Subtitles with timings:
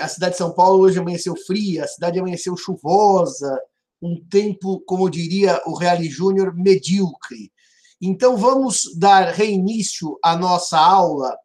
[0.00, 3.60] a cidade de São Paulo hoje amanheceu fria, a cidade amanheceu chuvosa,
[4.02, 7.52] um tempo, como diria o Reale Júnior, medíocre.
[8.00, 11.36] Então, vamos dar reinício à nossa aula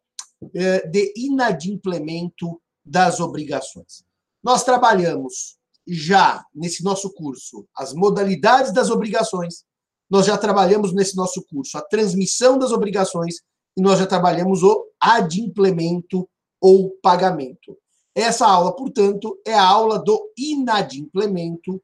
[0.53, 4.03] eh, de inadimplemento das obrigações.
[4.43, 5.57] Nós trabalhamos
[5.87, 9.63] já nesse nosso curso as modalidades das obrigações,
[10.09, 13.37] nós já trabalhamos nesse nosso curso a transmissão das obrigações
[13.75, 16.29] e nós já trabalhamos o adimplemento
[16.61, 17.77] ou pagamento.
[18.15, 21.81] Essa aula, portanto, é a aula do inadimplemento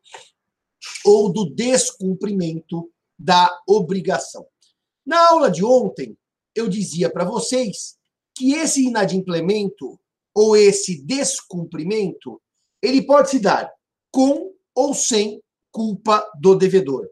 [1.04, 4.46] ou do descumprimento da obrigação.
[5.06, 6.16] Na aula de ontem,
[6.56, 7.98] eu dizia para vocês
[8.36, 10.00] que esse inadimplemento
[10.34, 12.42] ou esse descumprimento,
[12.82, 13.72] ele pode se dar
[14.12, 17.10] com ou sem culpa do devedor.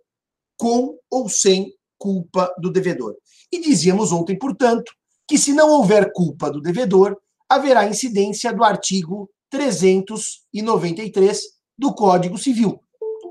[0.58, 3.16] Com ou sem culpa do devedor.
[3.52, 4.92] E dizíamos ontem, portanto,
[5.28, 7.18] que se não houver culpa do devedor,
[7.50, 11.42] haverá incidência do artigo 393
[11.78, 12.82] do Código Civil.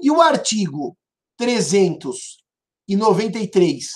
[0.03, 0.95] E o artigo
[1.39, 3.86] 393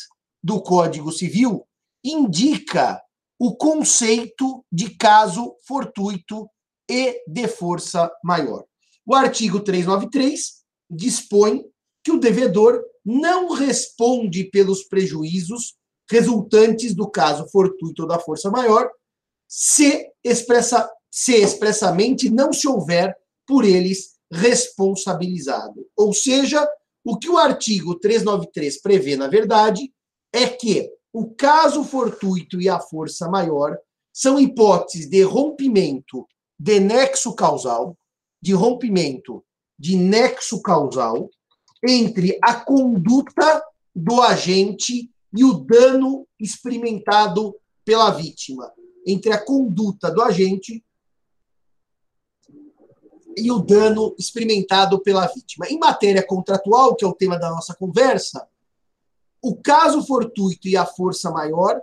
[0.42, 1.66] do Código Civil
[2.04, 3.00] indica
[3.38, 6.46] o conceito de caso fortuito
[6.88, 8.64] e de força maior.
[9.06, 11.64] O artigo 393 dispõe
[12.02, 15.74] que o devedor não responde pelos prejuízos
[16.10, 18.90] resultantes do caso fortuito ou da força maior,
[19.48, 25.86] se, expressa, se expressamente não se houver por eles responsabilizado.
[25.96, 26.66] Ou seja,
[27.04, 29.92] o que o artigo 393 prevê, na verdade,
[30.32, 33.76] é que o caso fortuito e a força maior
[34.12, 36.26] são hipóteses de rompimento
[36.58, 37.96] de nexo causal,
[38.40, 39.42] de rompimento
[39.78, 41.28] de nexo causal
[41.86, 48.70] entre a conduta do agente e o dano experimentado pela vítima,
[49.06, 50.84] entre a conduta do agente
[53.36, 55.66] e o dano experimentado pela vítima.
[55.68, 58.46] Em matéria contratual, que é o tema da nossa conversa,
[59.42, 61.80] o caso fortuito e a força maior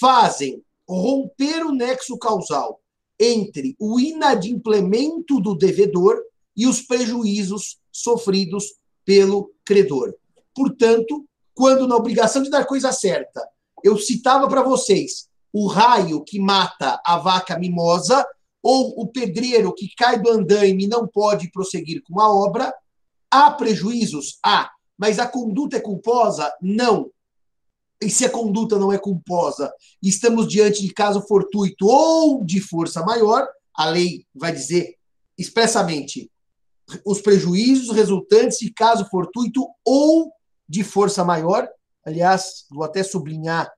[0.00, 2.80] fazem romper o nexo causal
[3.18, 6.20] entre o inadimplemento do devedor
[6.56, 10.14] e os prejuízos sofridos pelo credor.
[10.54, 13.46] Portanto, quando na obrigação de dar coisa certa,
[13.82, 18.26] eu citava para vocês o raio que mata a vaca mimosa,
[18.60, 22.74] ou o pedreiro que cai do andaime e não pode prosseguir com a obra,
[23.30, 24.38] há prejuízos?
[24.44, 24.68] Há.
[24.98, 26.52] Mas a conduta é culposa?
[26.60, 27.08] Não.
[28.02, 29.72] E se a conduta não é culposa,
[30.02, 34.96] estamos diante de caso fortuito ou de força maior, a lei vai dizer
[35.38, 36.30] expressamente
[37.06, 40.32] os prejuízos resultantes de caso fortuito ou
[40.68, 41.68] de força maior.
[42.04, 43.70] Aliás, vou até sublinhar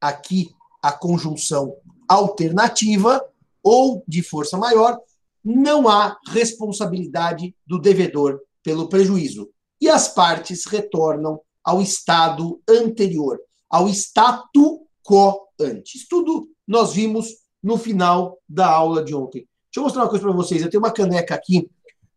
[0.00, 0.48] aqui
[0.82, 1.74] a conjunção
[2.08, 3.22] alternativa
[3.62, 4.98] ou de força maior,
[5.44, 9.48] não há responsabilidade do devedor pelo prejuízo.
[9.80, 13.38] E as partes retornam ao estado anterior,
[13.68, 16.06] ao statu quo antes.
[16.08, 17.28] Tudo nós vimos
[17.62, 19.46] no final da aula de ontem.
[19.66, 20.62] Deixa eu mostrar uma coisa para vocês.
[20.62, 21.70] Eu tenho uma caneca aqui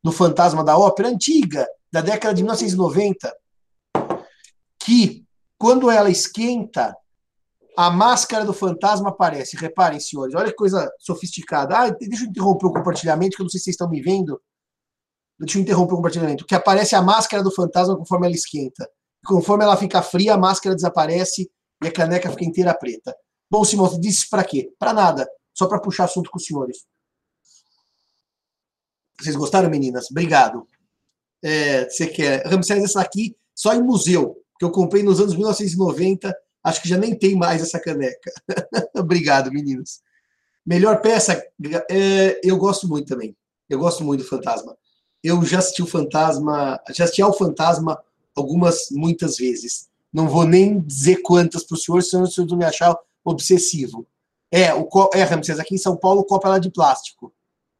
[0.03, 3.35] do Fantasma da Ópera, antiga, da década de 1990,
[4.79, 5.23] que,
[5.57, 6.95] quando ela esquenta,
[7.77, 9.57] a máscara do fantasma aparece.
[9.57, 11.77] Reparem, senhores, olha que coisa sofisticada.
[11.77, 14.41] Ah, deixa eu interromper o compartilhamento, que eu não sei se vocês estão me vendo.
[15.39, 16.45] Deixa eu interromper o compartilhamento.
[16.45, 18.89] Que aparece a máscara do fantasma conforme ela esquenta.
[19.25, 21.49] Conforme ela fica fria, a máscara desaparece
[21.83, 23.15] e a caneca fica inteira preta.
[23.49, 24.71] Bom, Simão, você disse para quê?
[24.77, 25.27] Para nada.
[25.53, 26.85] Só para puxar assunto com os senhores.
[29.19, 30.09] Vocês gostaram, meninas?
[30.09, 30.65] Obrigado.
[31.43, 32.45] É, você quer.
[32.45, 36.33] Ramsés, essa aqui só em museu, que eu comprei nos anos 1990
[36.63, 38.31] Acho que já nem tem mais essa caneca.
[38.95, 40.01] Obrigado, meninos.
[40.65, 41.43] Melhor peça,
[41.89, 43.35] é, eu gosto muito também.
[43.67, 44.77] Eu gosto muito do Fantasma.
[45.23, 48.01] Eu já assisti o Fantasma, já assisti ao Fantasma
[48.35, 49.89] algumas, muitas vezes.
[50.13, 54.05] Não vou nem dizer quantas para o senhor, senão o senhor me achar obsessivo.
[54.51, 57.33] É, o, é, Ramses, aqui em São Paulo, copo é de plástico.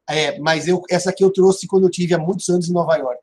[0.09, 2.95] É, mas eu, essa aqui eu trouxe quando eu tive há muitos anos em Nova
[2.95, 3.21] York.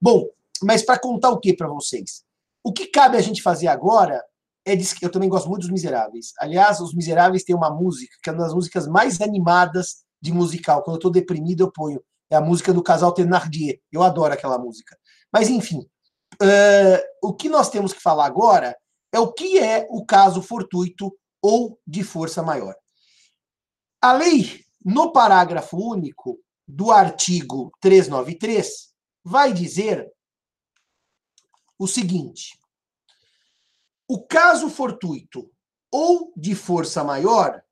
[0.00, 0.26] Bom,
[0.62, 2.24] mas para contar o que para vocês?
[2.64, 4.24] O que cabe a gente fazer agora
[4.72, 6.32] é eu também gosto muito dos Miseráveis.
[6.38, 10.82] Aliás, os Miseráveis têm uma música que é uma das músicas mais animadas de musical.
[10.82, 12.02] Quando eu estou deprimido, eu ponho.
[12.30, 13.80] É a música do casal Thenardier.
[13.90, 14.98] Eu adoro aquela música.
[15.32, 15.80] Mas, enfim,
[16.42, 18.76] uh, o que nós temos que falar agora
[19.12, 22.74] é o que é o caso fortuito ou de força maior.
[24.00, 28.92] A lei, no parágrafo único do artigo 393,
[29.24, 30.06] vai dizer
[31.78, 32.58] o seguinte:
[34.08, 35.50] o caso fortuito
[35.92, 37.62] ou de força maior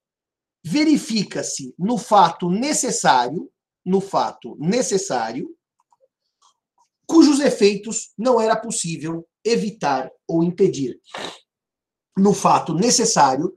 [0.64, 3.50] verifica-se no fato necessário
[3.86, 5.56] no fato necessário,
[7.06, 11.00] cujos efeitos não era possível evitar ou impedir.
[12.18, 13.56] No fato necessário,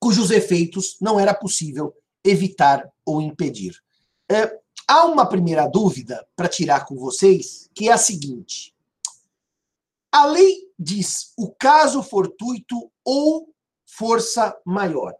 [0.00, 1.94] cujos efeitos não era possível
[2.24, 3.80] evitar ou impedir.
[4.28, 8.74] É, há uma primeira dúvida para tirar com vocês, que é a seguinte:
[10.16, 13.54] a lei diz o caso fortuito ou
[13.84, 15.14] força maior.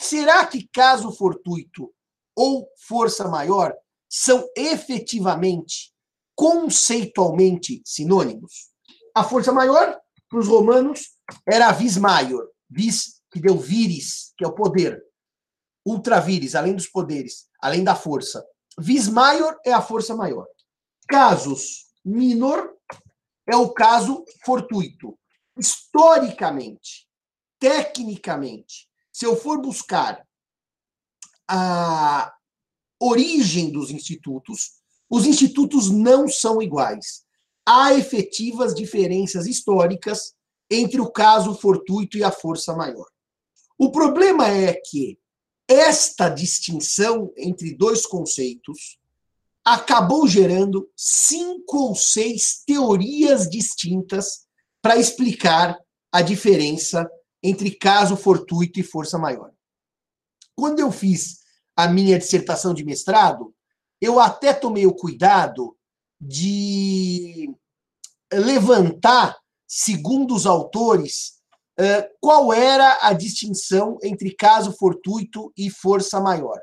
[0.00, 1.92] Será que caso fortuito
[2.34, 3.76] ou força maior
[4.08, 5.92] são efetivamente,
[6.34, 8.70] conceitualmente sinônimos?
[9.14, 10.00] A força maior,
[10.30, 15.04] para os romanos, era a vis maior, vis que deu viris, que é o poder.
[15.86, 18.42] Ultraviris, além dos poderes, além da força.
[18.78, 20.46] Vis maior é a força maior.
[21.10, 22.73] Casos minor
[23.46, 25.18] é o caso fortuito.
[25.56, 27.06] Historicamente,
[27.58, 30.26] tecnicamente, se eu for buscar
[31.48, 32.34] a
[33.00, 34.72] origem dos institutos,
[35.08, 37.24] os institutos não são iguais.
[37.66, 40.34] Há efetivas diferenças históricas
[40.70, 43.06] entre o caso fortuito e a força maior.
[43.78, 45.18] O problema é que
[45.68, 48.98] esta distinção entre dois conceitos
[49.64, 54.46] acabou gerando cinco ou seis teorias distintas
[54.82, 55.78] para explicar
[56.12, 57.08] a diferença
[57.42, 59.50] entre caso fortuito e força maior.
[60.54, 61.38] Quando eu fiz
[61.76, 63.54] a minha dissertação de mestrado,
[64.00, 65.76] eu até tomei o cuidado
[66.20, 67.50] de
[68.32, 69.36] levantar,
[69.66, 71.34] segundo os autores,
[72.20, 76.60] qual era a distinção entre caso fortuito e força maior.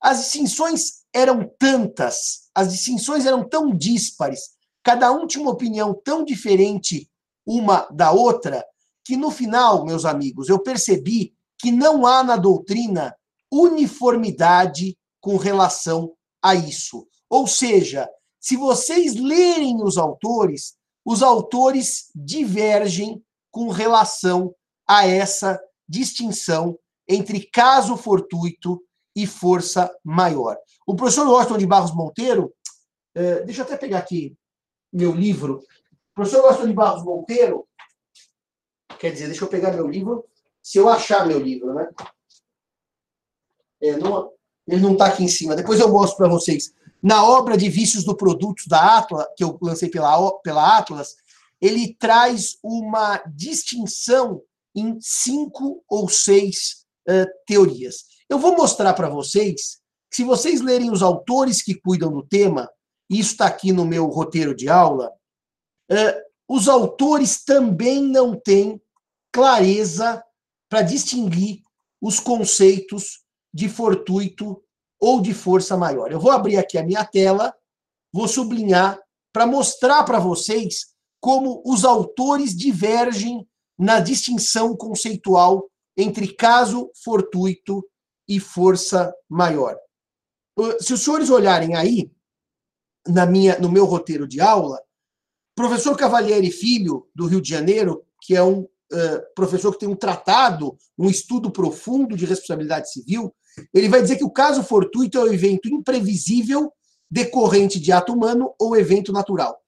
[0.00, 4.50] As distinções eram tantas, as distinções eram tão díspares,
[4.82, 7.10] cada um tinha uma opinião tão diferente
[7.46, 8.64] uma da outra,
[9.04, 13.16] que no final, meus amigos, eu percebi que não há na doutrina
[13.50, 16.12] uniformidade com relação
[16.42, 17.06] a isso.
[17.28, 20.74] Ou seja, se vocês lerem os autores,
[21.04, 24.54] os autores divergem com relação
[24.86, 26.78] a essa distinção
[27.08, 28.78] entre caso fortuito
[29.16, 30.56] e força maior.
[30.88, 32.50] O professor Washington de Barros Monteiro,
[33.14, 34.34] é, deixa eu até pegar aqui
[34.90, 35.58] meu livro.
[35.58, 37.68] O professor Washington de Barros Monteiro,
[38.98, 40.24] quer dizer, deixa eu pegar meu livro,
[40.62, 41.90] se eu achar meu livro, né?
[43.82, 44.32] É, não,
[44.66, 45.54] ele não está aqui em cima.
[45.54, 46.72] Depois eu mostro para vocês.
[47.02, 51.16] Na obra de vícios do produtos da Atlas, que eu lancei pela, pela Atlas,
[51.60, 54.42] ele traz uma distinção
[54.74, 58.06] em cinco ou seis uh, teorias.
[58.26, 62.68] Eu vou mostrar para vocês se vocês lerem os autores que cuidam do tema,
[63.10, 65.10] isso está aqui no meu roteiro de aula,
[65.90, 68.80] uh, os autores também não têm
[69.32, 70.22] clareza
[70.68, 71.60] para distinguir
[72.00, 73.22] os conceitos
[73.52, 74.62] de fortuito
[75.00, 76.10] ou de força maior.
[76.10, 77.54] Eu vou abrir aqui a minha tela,
[78.12, 78.98] vou sublinhar
[79.32, 80.86] para mostrar para vocês
[81.20, 83.46] como os autores divergem
[83.78, 87.84] na distinção conceitual entre caso fortuito
[88.28, 89.76] e força maior.
[90.80, 92.10] Se os senhores olharem aí,
[93.06, 94.80] na minha, no meu roteiro de aula,
[95.54, 99.96] professor Cavalieri Filho, do Rio de Janeiro, que é um uh, professor que tem um
[99.96, 103.34] tratado, um estudo profundo de responsabilidade civil,
[103.72, 106.72] ele vai dizer que o caso fortuito é o evento imprevisível
[107.10, 109.58] decorrente de ato humano ou evento natural.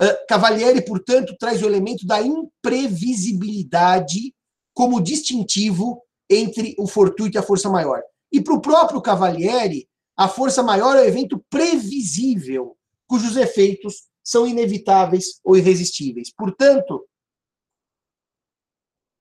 [0.00, 4.34] Ah, Cavalieri, portanto, traz o elemento da imprevisibilidade
[4.74, 8.02] como distintivo entre o fortuito e a força maior.
[8.32, 9.88] E para o próprio Cavalieri,
[10.20, 16.30] a força maior é o evento previsível, cujos efeitos são inevitáveis ou irresistíveis.
[16.30, 17.08] Portanto,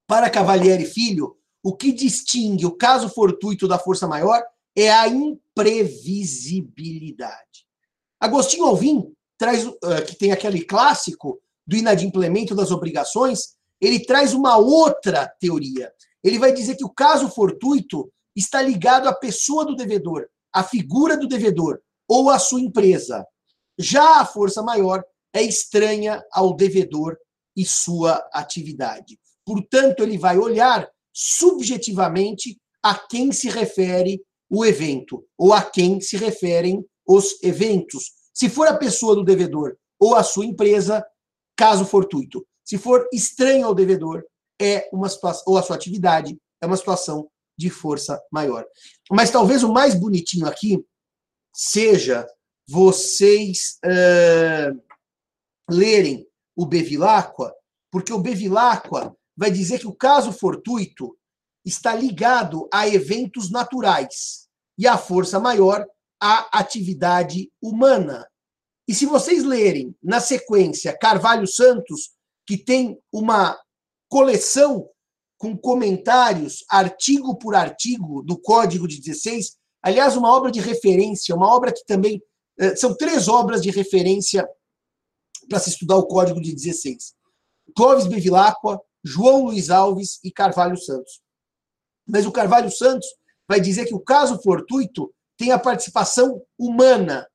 [0.05, 4.43] para Cavalieri Filho, o que distingue o caso fortuito da força maior
[4.75, 7.65] é a imprevisibilidade.
[8.19, 14.57] Agostinho Alvim traz, uh, que tem aquele clássico do inadimplemento das obrigações, ele traz uma
[14.57, 15.93] outra teoria.
[16.21, 21.17] Ele vai dizer que o caso fortuito está ligado à pessoa do devedor, à figura
[21.17, 23.25] do devedor ou à sua empresa.
[23.77, 25.03] Já a força maior
[25.33, 27.17] é estranha ao devedor
[27.55, 29.19] e sua atividade.
[29.45, 36.17] Portanto, ele vai olhar subjetivamente a quem se refere o evento ou a quem se
[36.17, 41.05] referem os eventos, se for a pessoa do devedor ou a sua empresa,
[41.57, 42.45] caso fortuito.
[42.63, 44.23] Se for estranho ao devedor,
[44.61, 47.27] é uma situação, ou a sua atividade, é uma situação
[47.59, 48.65] de força maior.
[49.11, 50.81] Mas talvez o mais bonitinho aqui
[51.53, 52.25] seja
[52.65, 54.81] vocês uh,
[55.69, 56.25] lerem
[56.55, 57.53] o Bevilacqua,
[57.91, 61.17] porque o Bevilacqua vai dizer que o caso fortuito
[61.65, 64.47] está ligado a eventos naturais.
[64.77, 65.85] e a força maior
[66.21, 68.25] a atividade humana.
[68.87, 72.11] E se vocês lerem na sequência Carvalho Santos,
[72.47, 73.59] que tem uma
[74.09, 74.89] coleção
[75.39, 81.47] com comentários, artigo por artigo, do Código de 16, aliás, uma obra de referência, uma
[81.55, 82.21] obra que também.
[82.59, 84.47] Eh, são três obras de referência
[85.47, 87.15] para se estudar o Código de 16.
[87.73, 91.21] Clóvis Bevilacqua, João Luiz Alves e Carvalho Santos.
[92.05, 93.07] Mas o Carvalho Santos
[93.47, 97.25] vai dizer que o caso fortuito tem a participação humana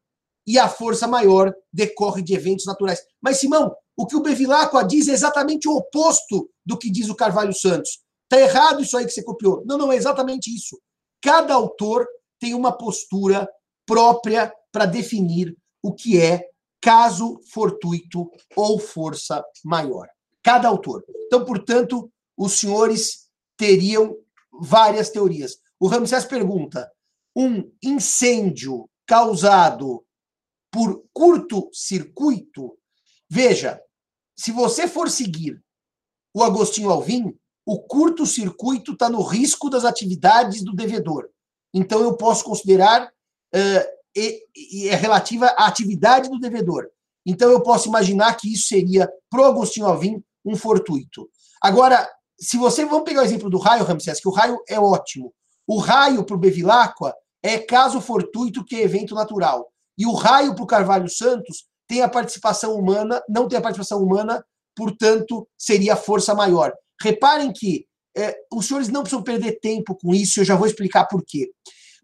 [0.47, 3.01] e a força maior decorre de eventos naturais.
[3.19, 7.15] Mas, Simão, o que o Bevilacqua diz é exatamente o oposto do que diz o
[7.15, 8.01] Carvalho Santos.
[8.25, 9.63] Está errado isso aí que você copiou.
[9.67, 10.81] Não, não, é exatamente isso.
[11.23, 12.07] Cada autor
[12.41, 13.49] tem uma postura
[13.87, 16.49] própria para definir o que é
[16.81, 20.09] caso fortuito ou força maior.
[20.43, 21.05] Cada autor.
[21.27, 24.17] Então, portanto, os senhores teriam
[24.61, 25.59] várias teorias.
[25.79, 26.91] O Ramsés pergunta:
[27.37, 30.05] um incêndio causado
[30.71, 32.77] por curto-circuito?
[33.31, 33.81] Veja,
[34.37, 35.63] se você for seguir
[36.35, 37.37] o Agostinho Alvim,
[37.67, 41.29] o curto-circuito está no risco das atividades do devedor.
[41.73, 46.89] Então, eu posso considerar, uh, e, e é relativa à atividade do devedor.
[47.25, 51.29] Então, eu posso imaginar que isso seria, para o Agostinho Alvim, um fortuito.
[51.61, 52.07] Agora,
[52.39, 52.85] se você.
[52.85, 55.33] Vamos pegar o exemplo do raio, Ramsés, que o raio é ótimo.
[55.67, 59.73] O raio para o Bevilacqua é caso fortuito que é evento natural.
[59.97, 64.03] E o raio para o Carvalho Santos tem a participação humana, não tem a participação
[64.03, 66.73] humana, portanto, seria força maior.
[67.01, 67.87] Reparem que
[68.17, 71.51] é, os senhores não precisam perder tempo com isso, eu já vou explicar por quê.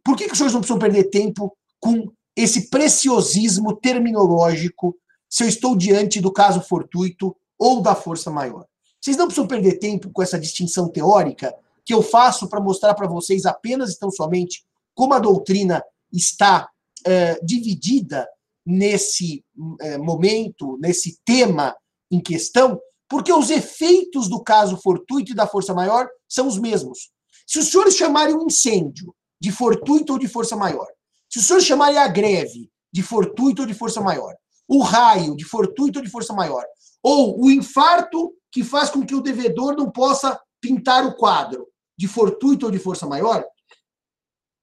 [0.05, 4.97] Por que, que os senhores não precisam perder tempo com esse preciosismo terminológico
[5.29, 8.67] se eu estou diante do caso fortuito ou da força maior?
[9.01, 13.09] Vocês não precisam perder tempo com essa distinção teórica que eu faço para mostrar para
[13.09, 15.83] vocês apenas e tão somente como a doutrina
[16.13, 16.69] está
[17.07, 18.29] é, dividida
[18.67, 19.45] nesse
[19.81, 21.77] é, momento, nesse tema
[22.11, 27.11] em questão, porque os efeitos do caso fortuito e da força maior são os mesmos.
[27.47, 30.87] Se os senhores chamarem um incêndio de fortuito ou de força maior,
[31.29, 34.35] se os senhores chamarem a greve de fortuito ou de força maior,
[34.69, 36.65] o raio de fortuito ou de força maior,
[37.03, 41.67] ou o infarto que faz com que o devedor não possa pintar o quadro
[41.99, 43.45] de fortuito ou de força maior,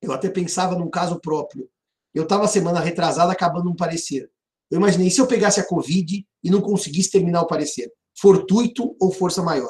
[0.01, 1.70] eu até pensava num caso próprio.
[2.18, 4.28] Eu estava semana retrasada acabando um parecer.
[4.72, 9.12] Eu imaginei se eu pegasse a Covid e não conseguisse terminar o parecer, fortuito ou
[9.12, 9.70] força maior.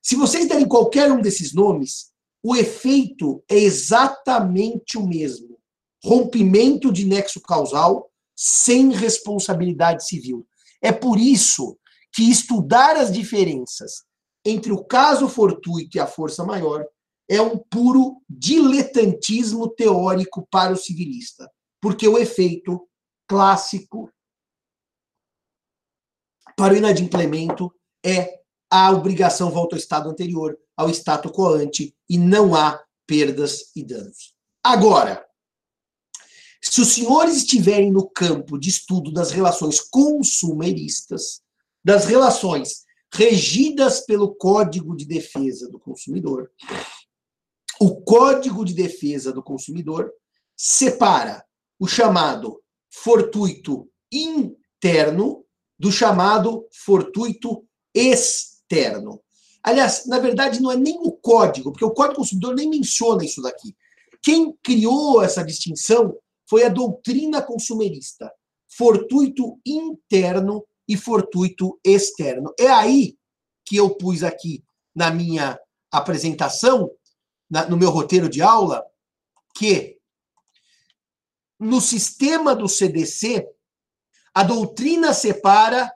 [0.00, 5.58] Se vocês derem qualquer um desses nomes, o efeito é exatamente o mesmo.
[6.04, 10.46] Rompimento de nexo causal sem responsabilidade civil.
[10.80, 11.76] É por isso
[12.12, 14.04] que estudar as diferenças
[14.44, 16.86] entre o caso fortuito e a força maior
[17.28, 22.88] é um puro diletantismo teórico para o civilista, porque o efeito
[23.26, 24.10] clássico
[26.56, 27.72] para o inadimplemento
[28.04, 33.70] é a obrigação volta ao estado anterior, ao status quo ante, e não há perdas
[33.74, 34.34] e danos.
[34.62, 35.24] Agora,
[36.60, 41.40] se os senhores estiverem no campo de estudo das relações consumeristas,
[41.84, 46.50] das relações regidas pelo Código de Defesa do Consumidor,
[47.80, 50.12] o Código de Defesa do Consumidor
[50.56, 51.46] separa
[51.78, 55.44] o chamado fortuito interno
[55.78, 59.22] do chamado fortuito externo.
[59.62, 63.24] Aliás, na verdade, não é nem o código, porque o Código do Consumidor nem menciona
[63.24, 63.76] isso daqui.
[64.22, 66.16] Quem criou essa distinção
[66.48, 68.32] foi a doutrina consumerista.
[68.68, 72.52] Fortuito interno e fortuito externo.
[72.58, 73.16] É aí
[73.64, 75.58] que eu pus aqui na minha
[75.92, 76.90] apresentação,
[77.50, 78.84] na, no meu roteiro de aula,
[79.54, 79.97] que
[81.58, 83.46] no sistema do CDC,
[84.34, 85.92] a doutrina separa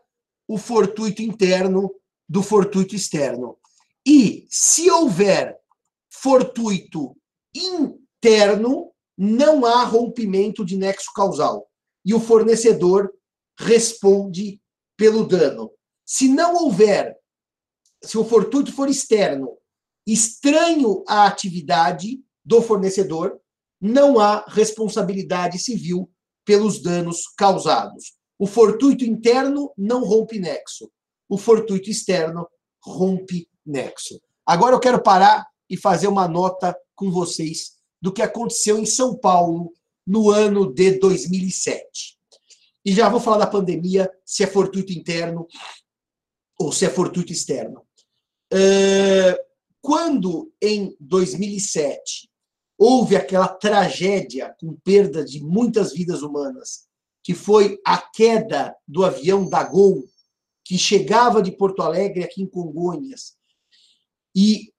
[0.48, 1.94] o fortuito interno
[2.28, 3.58] do fortuito externo.
[4.06, 5.56] E se houver
[6.10, 7.16] fortuito
[7.54, 11.68] interno, não há rompimento de nexo causal.
[12.04, 13.12] E o fornecedor
[13.58, 14.60] responde
[14.96, 15.70] pelo dano.
[16.04, 17.16] Se não houver,
[18.02, 19.56] se o fortuito for externo,
[20.06, 23.40] estranho à atividade do fornecedor,
[23.82, 26.08] não há responsabilidade civil
[26.44, 28.12] pelos danos causados.
[28.38, 30.88] O fortuito interno não rompe nexo.
[31.28, 32.46] O fortuito externo
[32.80, 34.20] rompe nexo.
[34.46, 39.18] Agora eu quero parar e fazer uma nota com vocês do que aconteceu em São
[39.18, 39.72] Paulo
[40.06, 42.18] no ano de 2007.
[42.84, 45.46] E já vou falar da pandemia, se é fortuito interno
[46.58, 47.84] ou se é fortuito externo.
[49.80, 52.31] quando, em 2007,
[52.82, 56.88] houve aquela tragédia com perda de muitas vidas humanas,
[57.22, 60.04] que foi a queda do avião da Gol,
[60.64, 63.36] que chegava de Porto Alegre aqui em Congonhas.
[64.34, 64.72] E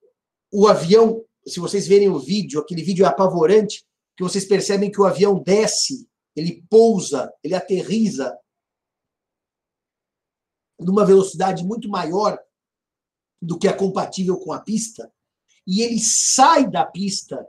[0.51, 3.85] o avião, se vocês verem o vídeo, aquele vídeo é apavorante,
[4.17, 6.05] que vocês percebem que o avião desce,
[6.35, 8.37] ele pousa, ele aterriza
[10.77, 12.37] numa velocidade muito maior
[13.41, 15.09] do que é compatível com a pista,
[15.65, 17.47] e ele sai da pista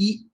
[0.00, 0.26] e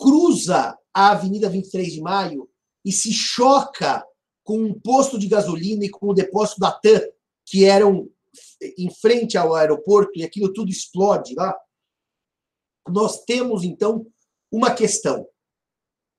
[0.00, 2.48] cruza a Avenida 23 de Maio
[2.82, 4.02] e se choca
[4.42, 7.02] com um posto de gasolina e com o depósito da TAM,
[7.44, 8.08] que eram
[8.78, 11.54] em frente ao aeroporto, e aquilo tudo explode lá.
[12.88, 14.06] Nós temos, então,
[14.50, 15.28] uma questão.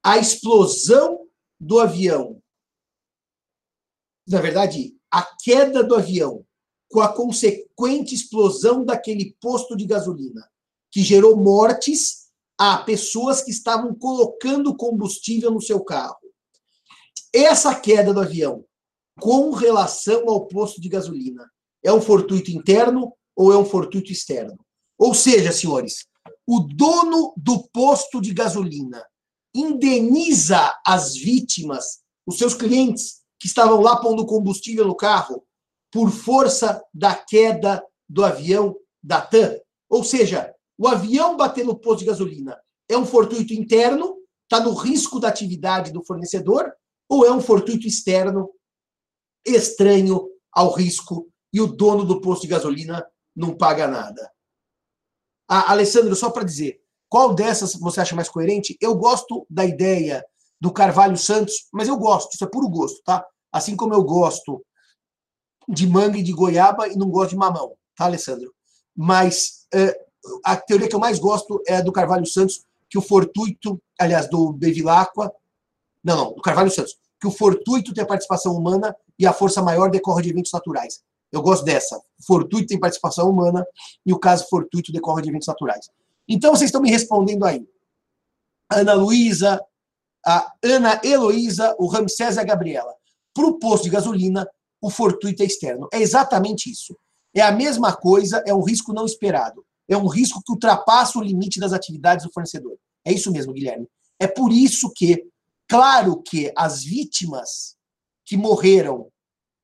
[0.03, 1.27] A explosão
[1.59, 2.39] do avião,
[4.27, 6.45] na verdade, a queda do avião
[6.89, 10.47] com a consequente explosão daquele posto de gasolina,
[10.91, 12.26] que gerou mortes
[12.57, 16.17] a pessoas que estavam colocando combustível no seu carro.
[17.33, 18.65] Essa queda do avião,
[19.19, 21.49] com relação ao posto de gasolina,
[21.83, 24.57] é um fortuito interno ou é um fortuito externo?
[24.97, 26.07] Ou seja, senhores,
[26.45, 29.05] o dono do posto de gasolina
[29.53, 35.43] indeniza as vítimas, os seus clientes que estavam lá pondo combustível no carro,
[35.91, 39.59] por força da queda do avião da TAM.
[39.89, 44.73] Ou seja, o avião bater no posto de gasolina é um fortuito interno, está no
[44.73, 46.71] risco da atividade do fornecedor,
[47.09, 48.49] ou é um fortuito externo,
[49.45, 53.05] estranho ao risco, e o dono do posto de gasolina
[53.35, 54.31] não paga nada?
[55.49, 58.77] Ah, Alessandro, só para dizer, qual dessas você acha mais coerente?
[58.81, 60.25] Eu gosto da ideia
[60.59, 63.25] do Carvalho Santos, mas eu gosto, isso é puro gosto, tá?
[63.51, 64.65] Assim como eu gosto
[65.69, 68.53] de manga e de goiaba e não gosto de mamão, tá, Alessandro?
[68.95, 70.06] Mas é,
[70.43, 74.29] a teoria que eu mais gosto é a do Carvalho Santos, que o fortuito, aliás,
[74.29, 75.31] do Bevilacqua,
[76.03, 79.61] não, não, do Carvalho Santos, que o fortuito tem a participação humana e a força
[79.61, 81.01] maior decorre de eventos naturais.
[81.31, 81.99] Eu gosto dessa.
[82.25, 83.65] Fortuito tem participação humana
[84.05, 85.89] e o caso fortuito decorre de eventos naturais.
[86.27, 87.67] Então, vocês estão me respondendo aí.
[88.71, 89.61] Ana Luísa,
[90.25, 92.93] a Ana Heloísa, o Ramsés e a Gabriela.
[93.33, 94.47] Para o posto de gasolina,
[94.81, 95.87] o fortuito é externo.
[95.91, 96.95] É exatamente isso.
[97.33, 99.65] É a mesma coisa, é um risco não esperado.
[99.87, 102.77] É um risco que ultrapassa o limite das atividades do fornecedor.
[103.05, 103.87] É isso mesmo, Guilherme.
[104.19, 105.25] É por isso que,
[105.67, 107.75] claro que as vítimas
[108.25, 109.07] que morreram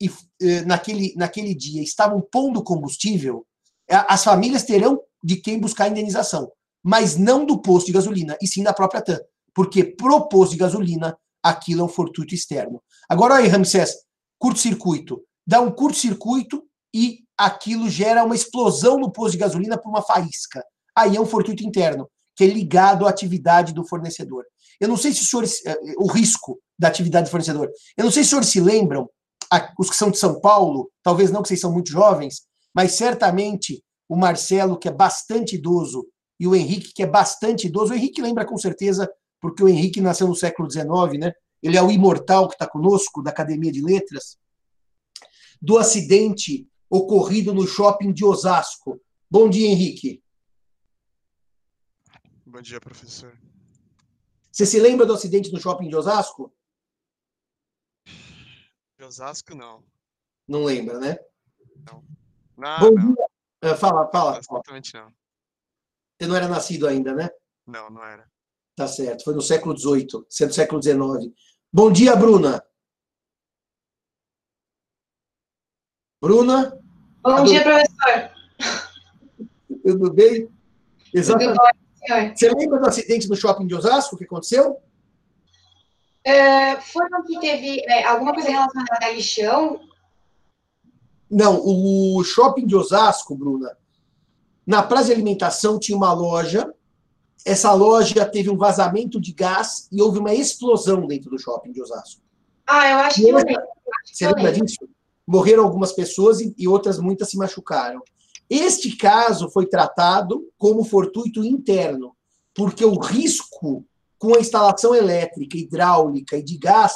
[0.02, 0.10] e,
[0.42, 3.46] eh, naquele, naquele dia estavam pondo combustível,
[3.90, 8.64] as famílias terão de quem buscar indenização, mas não do posto de gasolina, e sim
[8.64, 9.20] da própria TAM.
[9.54, 12.82] Porque pro posto de gasolina, aquilo é um fortuito externo.
[13.08, 13.96] Agora, aí, Ramsés,
[14.40, 15.22] curto-circuito.
[15.46, 20.64] Dá um curto-circuito e aquilo gera uma explosão no posto de gasolina por uma faísca.
[20.96, 24.46] Aí é um fortuito interno, que é ligado à atividade do fornecedor.
[24.80, 27.70] Eu não sei se os senhores, eh, o risco da atividade do fornecedor.
[27.98, 29.10] Eu não sei se os senhores se lembram,
[29.78, 32.42] os que são de São Paulo, talvez não que vocês são muito jovens,
[32.74, 36.06] mas certamente o Marcelo, que é bastante idoso,
[36.40, 37.94] e o Henrique, que é bastante idoso.
[37.94, 41.34] O Henrique lembra com certeza, porque o Henrique nasceu no século XIX, né?
[41.62, 44.38] Ele é o imortal que está conosco, da Academia de Letras,
[45.62, 49.02] do acidente ocorrido no shopping de Osasco.
[49.28, 50.24] Bom dia, Henrique.
[52.46, 53.36] Bom dia, professor.
[54.52, 56.56] Você se lembra do acidente no shopping de Osasco?
[58.06, 59.84] De Osasco, não.
[60.48, 61.18] Não lembra, né?
[61.78, 62.04] Não.
[62.56, 63.14] Não, Bom não.
[63.16, 63.26] dia.
[63.64, 64.38] Ah, Fala, fala.
[64.38, 65.12] Exatamente não.
[66.20, 67.28] Você não era nascido ainda, né?
[67.66, 68.32] Não, não era.
[68.76, 69.24] Tá certo.
[69.24, 71.34] Foi no século XVIII, sendo século XIX.
[71.72, 72.64] Bom dia, Bruna.
[76.22, 76.83] Bruna,
[77.24, 78.32] Bom dia, professor.
[79.82, 80.42] tudo bem?
[80.42, 80.52] Tudo
[81.14, 81.58] Exatamente.
[81.58, 82.36] bom, senhor?
[82.36, 84.78] Você lembra do acidente no shopping de Osasco que aconteceu?
[86.26, 89.80] É, foi no que teve é, alguma coisa relacionada a lixão?
[91.32, 93.78] Não, o shopping de Osasco, Bruna,
[94.68, 96.74] na praça de alimentação tinha uma loja.
[97.46, 101.82] Essa loja teve um vazamento de gás e houve uma explosão dentro do shopping de
[101.82, 102.22] Osasco.
[102.68, 103.64] Ah, eu acho que eu lembro.
[104.06, 104.78] Você lembra disso?
[105.26, 108.02] Morreram algumas pessoas e, outras muitas se machucaram.
[108.50, 112.16] Este caso foi tratado como fortuito interno,
[112.54, 113.86] porque o risco
[114.20, 116.94] com a instalação elétrica, hidráulica e de gás,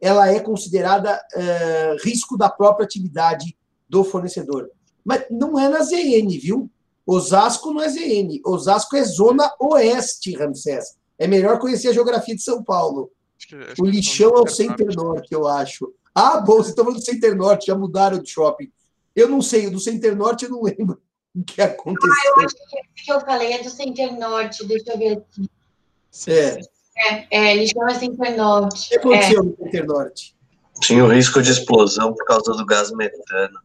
[0.00, 3.56] ela é considerada eh, risco da própria atividade
[3.88, 4.70] do fornecedor.
[5.04, 6.70] Mas não é na ZN, viu?
[7.06, 8.40] Osasco não é ZN.
[8.44, 10.96] Osasco é Zona Oeste, Ramsés.
[11.18, 13.10] É melhor conhecer a geografia de São Paulo.
[13.38, 15.28] Acho que- acho O que lixão é o Center Norte.
[15.32, 15.92] Eu acho.
[16.14, 18.70] Ah, bom, vocês estão falando do Center Norte, já mudaram de shopping.
[19.14, 21.00] Eu não sei, do Center Norte eu não lembro
[21.34, 22.10] o que aconteceu.
[22.36, 25.12] Ah, eu acho que esse que eu falei é do Center Norte, deixa eu ver
[25.18, 25.48] aqui.
[26.26, 26.60] É,
[26.96, 28.86] É, é ele chama Center Norte.
[28.86, 30.36] o que aconteceu no Center Norte?
[30.80, 33.58] Tinha o risco de explosão por causa do gás metano.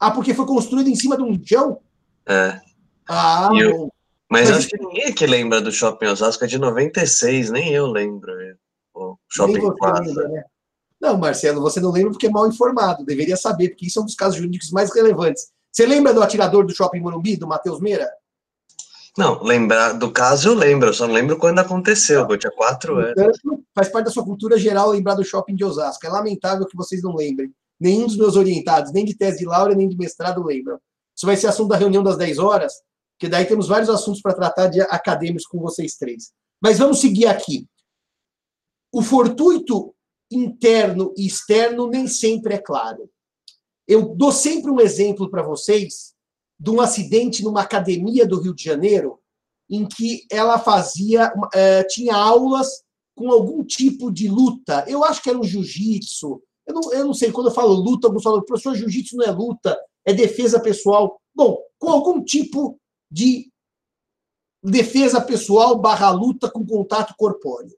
[0.00, 1.78] Ah, porque foi construído em cima de um chão?
[2.26, 2.60] É.
[3.08, 3.90] Ah, E bom.
[4.30, 7.86] Mas Mas- acho que ninguém aqui lembra do Shopping Osasco, é de 96, nem eu
[7.86, 8.32] lembro.
[9.34, 10.28] Shopping Plaza.
[10.28, 10.44] né?
[11.00, 13.04] Não, Marcelo, você não lembra porque é mal informado.
[13.04, 15.48] Deveria saber, porque isso é um dos casos jurídicos mais relevantes.
[15.70, 18.08] Você lembra do atirador do Shopping Morumbi, do Matheus Meira?
[19.16, 22.50] Não, lembrar do caso eu lembro, eu só não lembro quando aconteceu, que eu tinha
[22.52, 23.14] quatro anos.
[23.14, 26.04] Portanto, faz parte da sua cultura geral lembrar do shopping de Osasco.
[26.04, 27.52] É lamentável que vocês não lembrem.
[27.78, 30.78] Nenhum dos meus orientados, nem de tese de Laura, nem de mestrado, lembram.
[31.16, 32.72] Isso vai ser assunto da reunião das 10 horas,
[33.18, 36.32] que daí temos vários assuntos para tratar de acadêmicos com vocês três.
[36.60, 37.66] Mas vamos seguir aqui.
[38.94, 39.92] O fortuito
[40.30, 43.10] interno e externo nem sempre é claro.
[43.88, 46.14] Eu dou sempre um exemplo para vocês
[46.56, 49.18] de um acidente numa academia do Rio de Janeiro,
[49.68, 52.84] em que ela fazia, eh, tinha aulas
[53.16, 54.84] com algum tipo de luta.
[54.86, 56.40] Eu acho que era um jiu-jitsu.
[56.64, 59.32] Eu não, eu não sei, quando eu falo luta, alguns falam, professor, jiu-jitsu não é
[59.32, 59.76] luta,
[60.06, 61.20] é defesa pessoal.
[61.34, 62.78] Bom, com algum tipo
[63.10, 63.50] de
[64.62, 67.76] defesa pessoal barra luta com contato corpóreo.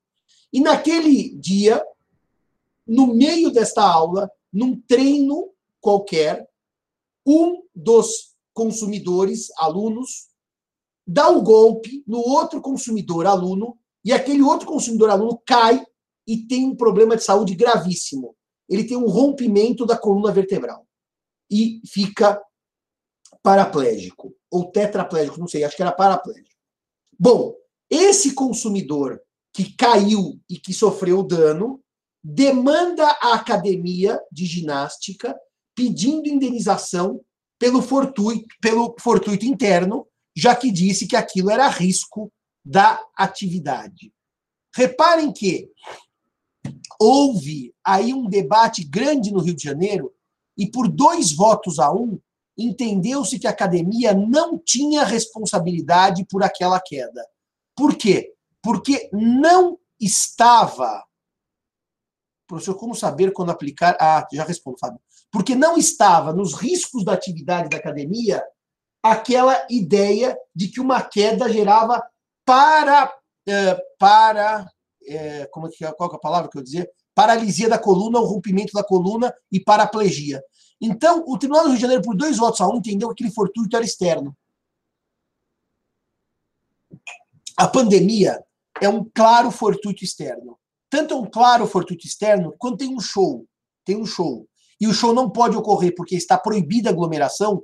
[0.52, 1.84] E naquele dia,
[2.86, 6.48] no meio desta aula, num treino qualquer,
[7.26, 10.28] um dos consumidores, alunos,
[11.06, 15.84] dá um golpe no outro consumidor aluno e aquele outro consumidor aluno cai
[16.26, 18.34] e tem um problema de saúde gravíssimo.
[18.68, 20.86] Ele tem um rompimento da coluna vertebral
[21.50, 22.40] e fica
[23.42, 26.56] paraplégico ou tetraplégico, não sei, acho que era paraplégico.
[27.18, 27.54] Bom,
[27.88, 29.20] esse consumidor
[29.56, 31.82] que caiu e que sofreu dano
[32.22, 35.34] demanda a academia de ginástica
[35.74, 37.22] pedindo indenização
[37.58, 42.30] pelo fortuito, pelo fortuito interno, já que disse que aquilo era risco
[42.62, 44.12] da atividade.
[44.74, 45.70] Reparem que
[47.00, 50.12] houve aí um debate grande no Rio de Janeiro
[50.58, 52.20] e por dois votos a um
[52.58, 57.26] entendeu-se que a academia não tinha responsabilidade por aquela queda.
[57.74, 58.35] Por quê?
[58.66, 61.04] Porque não estava.
[62.48, 63.96] Professor, como saber quando aplicar?
[64.00, 65.00] Ah, já respondo, Fábio.
[65.30, 68.42] Porque não estava nos riscos da atividade da academia
[69.00, 72.02] aquela ideia de que uma queda gerava
[72.44, 73.16] para.
[73.46, 74.68] eh, para
[75.06, 76.90] eh, como é que, qual que é a palavra que eu dizer?
[77.14, 80.42] Paralisia da coluna, o rompimento da coluna e paraplegia.
[80.80, 83.30] Então, o Tribunal do Rio de Janeiro, por dois votos a um, entendeu que aquele
[83.30, 84.36] fortuito era externo.
[87.56, 88.44] A pandemia
[88.80, 90.58] é um claro fortuito externo.
[90.90, 93.46] Tanto é um claro fortuito externo, quando tem um show.
[93.84, 94.46] Tem um show.
[94.80, 97.62] E o show não pode ocorrer porque está proibida a aglomeração.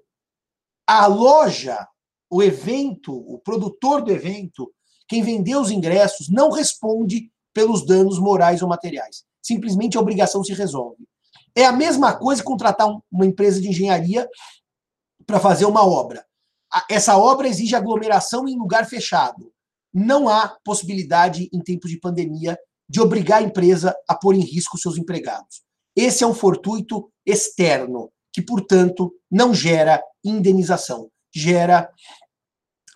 [0.87, 1.87] A loja,
[2.31, 4.73] o evento, o produtor do evento,
[5.07, 9.25] quem vendeu os ingressos, não responde pelos danos morais ou materiais.
[9.43, 11.07] Simplesmente a obrigação se resolve.
[11.55, 14.27] É a mesma coisa contratar um- uma empresa de engenharia
[15.27, 16.25] para fazer uma obra.
[16.89, 19.52] Essa obra exige aglomeração em lugar fechado.
[19.93, 24.79] Não há possibilidade, em tempos de pandemia, de obrigar a empresa a pôr em risco
[24.79, 25.63] seus empregados.
[25.95, 31.91] Esse é um fortuito externo, que, portanto, não gera indenização, gera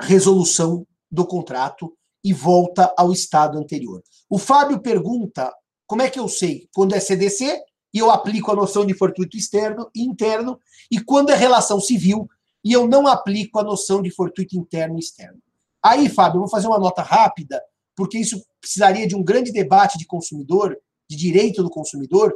[0.01, 4.03] resolução do contrato e volta ao estado anterior.
[4.29, 5.53] O Fábio pergunta
[5.87, 7.63] como é que eu sei quando é CDC
[7.95, 12.29] e eu aplico a noção de fortuito externo e interno, e quando é relação civil
[12.63, 15.41] e eu não aplico a noção de fortuito interno e externo.
[15.87, 17.63] Aí, Fábio, eu vou fazer uma nota rápida,
[17.95, 20.77] porque isso precisaria de um grande debate de consumidor,
[21.09, 22.35] de direito do consumidor.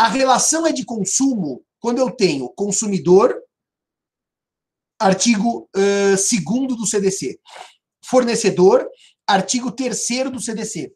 [0.00, 3.40] A relação é de consumo quando eu tenho consumidor,
[5.00, 7.38] artigo 2 do CDC,
[8.04, 8.88] fornecedor,
[9.24, 10.92] artigo 3 do CDC,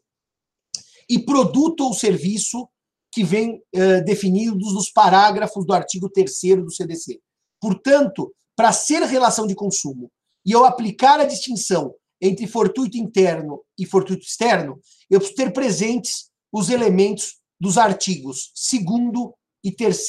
[1.09, 2.67] e produto ou serviço
[3.11, 7.21] que vem eh, definidos nos parágrafos do artigo 3 do CDC.
[7.59, 10.11] Portanto, para ser relação de consumo
[10.45, 16.29] e eu aplicar a distinção entre fortuito interno e fortuito externo, eu preciso ter presentes
[16.51, 19.31] os elementos dos artigos 2
[19.63, 20.07] e 3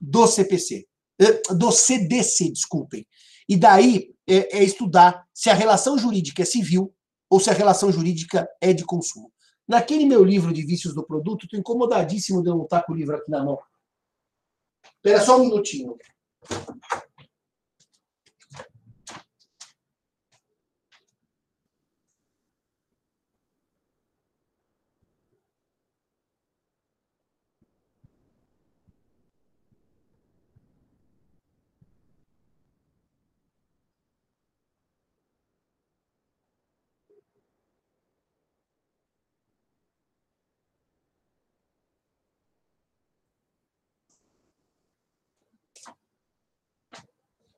[0.00, 0.86] do CPC,
[1.20, 3.06] eh, do CDC, desculpem.
[3.48, 6.92] E daí é, é estudar se a relação jurídica é civil
[7.30, 9.32] ou se a relação jurídica é de consumo.
[9.66, 12.96] Naquele meu livro de vícios do produto, estou incomodadíssimo de eu não estar com o
[12.96, 13.58] livro aqui na mão.
[14.96, 15.96] Espera só um minutinho.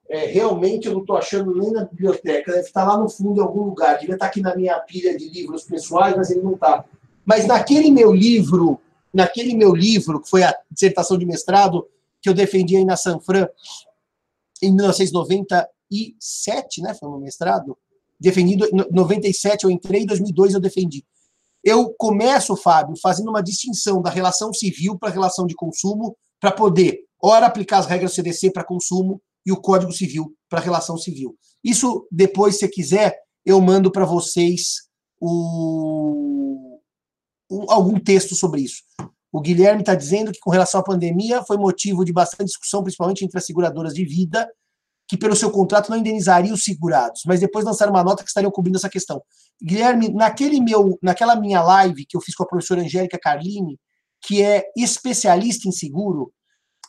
[0.09, 3.43] É, realmente eu não estou achando nem na biblioteca, deve estar lá no fundo em
[3.43, 3.99] algum lugar.
[3.99, 6.85] Devia estar aqui na minha pilha de livros pessoais, mas ele não está.
[7.27, 8.81] Mas naquele meu livro,
[9.13, 11.87] naquele meu livro, que foi a dissertação de mestrado
[12.23, 13.49] que eu defendi aí na Sanfran
[14.63, 16.95] em 1997, né?
[16.95, 17.77] Foi meu mestrado.
[18.19, 21.05] Defendido em 97 eu entrei, em 2002 eu defendi.
[21.63, 26.51] Eu começo, Fábio, fazendo uma distinção da relação civil para a relação de consumo, para
[26.51, 30.99] poder, ora, aplicar as regras do CDC para consumo e o Código Civil para relação
[30.99, 31.35] civil.
[31.65, 34.83] Isso, depois, se quiser, eu mando para vocês
[35.19, 36.79] o,
[37.49, 38.83] o, algum texto sobre isso.
[39.33, 43.25] O Guilherme está dizendo que, com relação à pandemia, foi motivo de bastante discussão, principalmente
[43.25, 44.47] entre as seguradoras de vida,
[45.09, 48.53] que, pelo seu contrato, não indenizariam os segurados, mas depois lançaram uma nota que estariam
[48.53, 49.23] cobrindo essa questão.
[49.63, 53.81] Guilherme, naquele meu, naquela minha live que eu fiz com a professora Angélica Carlini,
[54.21, 56.31] que é especialista em seguro,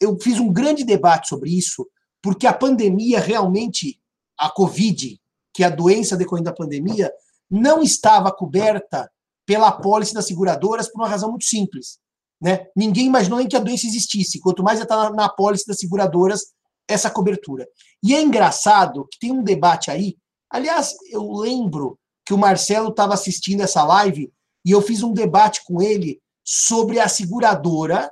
[0.01, 1.87] eu fiz um grande debate sobre isso,
[2.21, 3.99] porque a pandemia realmente,
[4.37, 5.19] a Covid,
[5.53, 7.11] que é a doença decorrente da pandemia,
[7.49, 9.09] não estava coberta
[9.45, 11.97] pela apólice das seguradoras por uma razão muito simples.
[12.41, 12.67] Né?
[12.75, 16.53] Ninguém imaginou nem que a doença existisse, quanto mais está na apólice das seguradoras
[16.87, 17.67] essa cobertura.
[18.03, 20.17] E é engraçado que tem um debate aí.
[20.49, 24.31] Aliás, eu lembro que o Marcelo estava assistindo essa live
[24.65, 28.11] e eu fiz um debate com ele sobre a seguradora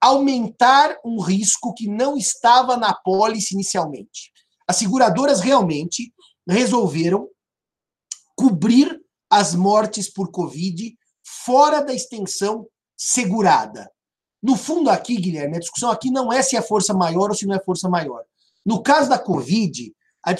[0.00, 4.32] aumentar um risco que não estava na pólice inicialmente.
[4.66, 6.12] As seguradoras realmente
[6.46, 7.28] resolveram
[8.36, 13.90] cobrir as mortes por Covid fora da extensão segurada.
[14.42, 17.46] No fundo, aqui, Guilherme, a discussão aqui não é se é força maior ou se
[17.46, 18.22] não é força maior.
[18.64, 19.92] No caso da Covid,
[20.24, 20.34] a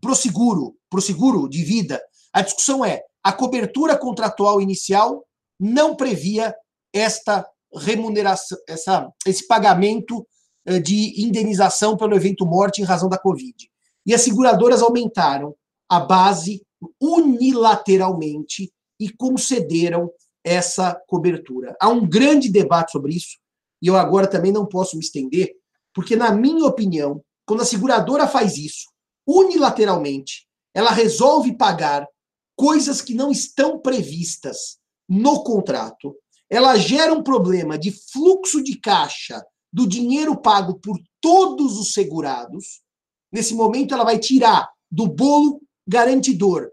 [0.00, 2.00] pro seguro, pro seguro de vida,
[2.32, 5.24] a discussão é a cobertura contratual inicial
[5.58, 6.54] não previa
[6.92, 10.26] esta remuneração, essa, esse pagamento
[10.66, 13.70] eh, de indenização pelo evento morte em razão da Covid.
[14.06, 15.54] E as seguradoras aumentaram
[15.88, 16.64] a base
[17.00, 20.10] unilateralmente e concederam
[20.44, 21.76] essa cobertura.
[21.80, 23.38] Há um grande debate sobre isso,
[23.80, 25.52] e eu agora também não posso me estender,
[25.94, 28.90] porque, na minha opinião, quando a seguradora faz isso
[29.26, 32.06] unilateralmente, ela resolve pagar
[32.56, 36.16] coisas que não estão previstas no contrato,
[36.52, 42.82] ela gera um problema de fluxo de caixa do dinheiro pago por todos os segurados.
[43.32, 46.70] Nesse momento, ela vai tirar do bolo garantidor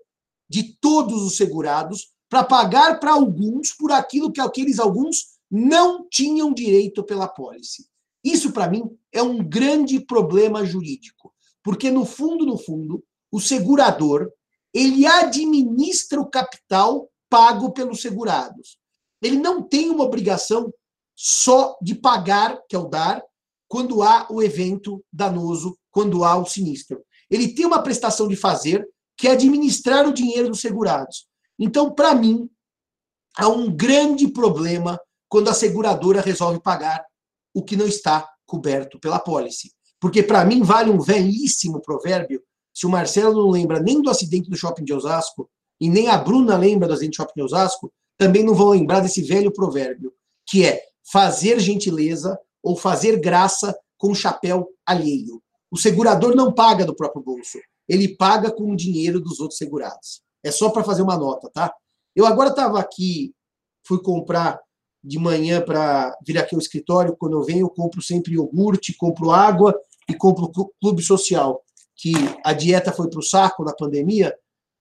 [0.50, 6.54] de todos os segurados para pagar para alguns por aquilo que aqueles alguns não tinham
[6.54, 7.88] direito pela pólice.
[8.22, 14.30] Isso, para mim, é um grande problema jurídico, porque, no fundo, no fundo, o segurador
[14.74, 18.79] ele administra o capital pago pelos segurados.
[19.22, 20.74] Ele não tem uma obrigação
[21.16, 23.22] só de pagar, que é o dar,
[23.68, 27.04] quando há o evento danoso, quando há o sinistro.
[27.30, 31.28] Ele tem uma prestação de fazer, que é administrar o dinheiro dos segurados.
[31.60, 32.50] Então, para mim,
[33.38, 37.06] há um grande problema quando a seguradora resolve pagar
[37.54, 39.72] o que não está coberto pela pólice.
[40.00, 42.42] Porque, para mim, vale um velhíssimo provérbio.
[42.74, 46.18] Se o Marcelo não lembra nem do acidente do shopping de Osasco, e nem a
[46.18, 50.14] Bruna lembra do acidente do shopping de Osasco, também não vão lembrar desse velho provérbio,
[50.46, 55.42] que é fazer gentileza ou fazer graça com chapéu alheio.
[55.72, 60.22] O segurador não paga do próprio bolso, ele paga com o dinheiro dos outros segurados.
[60.44, 61.74] É só para fazer uma nota, tá?
[62.14, 63.34] Eu agora estava aqui,
[63.88, 64.60] fui comprar
[65.02, 67.16] de manhã para vir aqui ao escritório.
[67.18, 69.74] Quando eu venho, eu compro sempre iogurte, compro água
[70.10, 70.52] e compro
[70.82, 71.64] clube social,
[71.96, 72.12] que
[72.44, 74.36] a dieta foi para o saco na pandemia,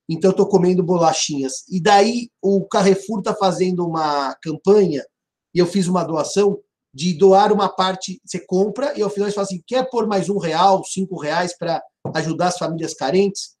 [0.09, 1.63] então estou comendo bolachinhas.
[1.69, 5.05] E daí o Carrefour está fazendo uma campanha,
[5.53, 6.59] e eu fiz uma doação,
[6.91, 10.27] de doar uma parte, você compra, e ao final você fala assim, quer pôr mais
[10.27, 11.83] um real, cinco reais para
[12.15, 13.59] ajudar as famílias carentes?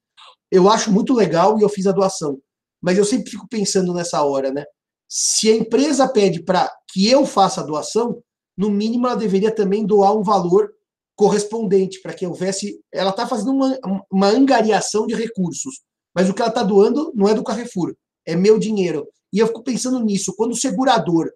[0.51, 2.39] eu acho muito legal e eu fiz a doação.
[2.81, 4.65] Mas eu sempre fico pensando nessa hora, né?
[5.07, 8.21] Se a empresa pede para que eu faça a doação,
[8.57, 10.71] no mínimo ela deveria também doar um valor
[11.15, 12.79] correspondente para que houvesse.
[12.93, 13.77] Ela está fazendo uma,
[14.11, 15.81] uma angariação de recursos,
[16.13, 17.95] mas o que ela está doando não é do Carrefour,
[18.25, 19.07] é meu dinheiro.
[19.31, 20.35] E eu fico pensando nisso.
[20.35, 21.31] Quando o segurador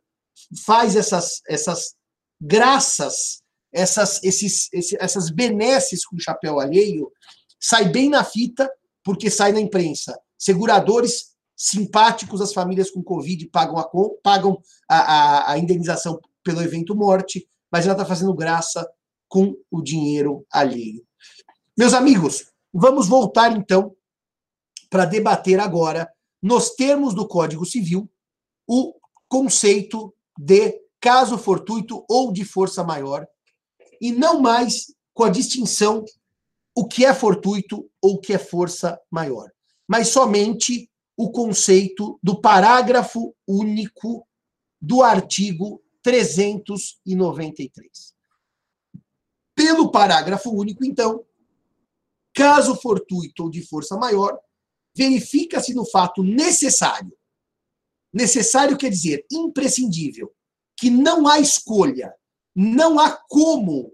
[0.66, 1.94] faz essas, essas
[2.42, 7.12] graças, essas, esses, essas benesses com chapéu alheio,
[7.60, 8.70] sai bem na fita
[9.04, 10.20] porque sai na imprensa.
[10.38, 13.90] Seguradores simpáticos às famílias com Covid pagam a,
[14.22, 18.88] pagam a, a, a indenização pelo evento morte, mas ela está fazendo graça
[19.28, 21.04] com o dinheiro alheio.
[21.78, 23.96] Meus amigos, vamos voltar então
[24.94, 26.08] para debater agora,
[26.40, 28.08] nos termos do Código Civil,
[28.68, 28.94] o
[29.28, 33.28] conceito de caso fortuito ou de força maior,
[34.00, 36.06] e não mais com a distinção
[36.76, 39.52] o que é fortuito ou o que é força maior,
[39.88, 44.28] mas somente o conceito do parágrafo único
[44.80, 48.14] do artigo 393.
[49.56, 51.26] Pelo parágrafo único, então,
[52.32, 54.40] caso fortuito ou de força maior,
[54.96, 57.12] verifica-se no fato necessário.
[58.14, 60.32] Necessário quer dizer imprescindível,
[60.78, 62.14] que não há escolha,
[62.56, 63.94] não há como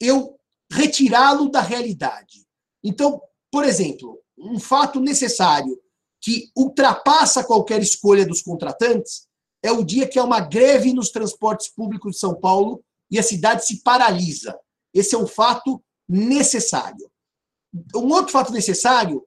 [0.00, 0.38] eu
[0.70, 2.46] retirá-lo da realidade.
[2.82, 5.78] Então, por exemplo, um fato necessário
[6.20, 9.26] que ultrapassa qualquer escolha dos contratantes
[9.62, 13.22] é o dia que há uma greve nos transportes públicos de São Paulo e a
[13.22, 14.58] cidade se paralisa.
[14.94, 17.10] Esse é um fato necessário.
[17.94, 19.24] Um outro fato necessário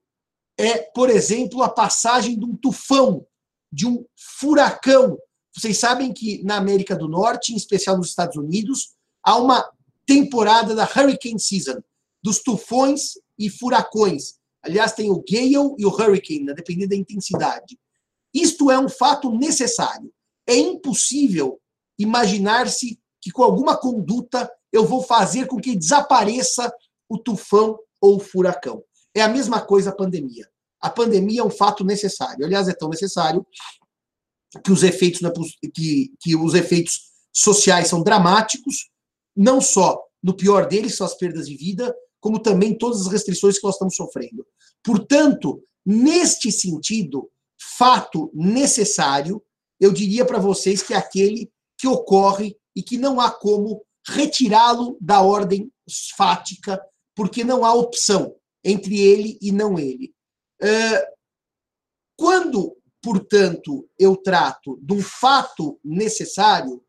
[0.57, 3.25] é, por exemplo, a passagem de um tufão,
[3.71, 4.05] de um
[4.39, 5.17] furacão.
[5.55, 9.67] Vocês sabem que na América do Norte, em especial nos Estados Unidos, há uma
[10.05, 11.81] temporada da hurricane season,
[12.21, 14.35] dos tufões e furacões.
[14.61, 17.77] Aliás, tem o gale e o hurricane, né, dependendo da intensidade.
[18.33, 20.11] Isto é um fato necessário.
[20.47, 21.59] É impossível
[21.97, 26.73] imaginar-se que com alguma conduta eu vou fazer com que desapareça
[27.07, 28.83] o tufão ou o furacão.
[29.15, 30.47] É a mesma coisa a pandemia.
[30.81, 32.45] A pandemia é um fato necessário.
[32.45, 33.45] Aliás, é tão necessário
[34.63, 35.21] que os efeitos
[35.73, 36.99] que, que os efeitos
[37.31, 38.89] sociais são dramáticos,
[39.35, 43.57] não só no pior deles são as perdas de vida, como também todas as restrições
[43.57, 44.45] que nós estamos sofrendo.
[44.83, 47.29] Portanto, neste sentido,
[47.77, 49.43] fato necessário,
[49.79, 54.97] eu diria para vocês que é aquele que ocorre e que não há como retirá-lo
[55.01, 55.71] da ordem
[56.15, 56.81] fática,
[57.15, 60.13] porque não há opção entre ele e não ele.
[62.17, 66.83] Quando, portanto, eu trato de um fato necessário,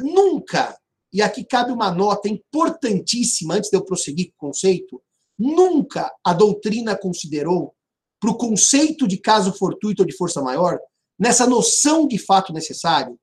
[0.00, 0.78] nunca
[1.12, 5.02] e aqui cabe uma nota importantíssima antes de eu prosseguir com o conceito,
[5.38, 7.74] nunca a doutrina considerou
[8.20, 10.78] para o conceito de caso fortuito ou de força maior,
[11.18, 13.18] nessa noção de fato necessário,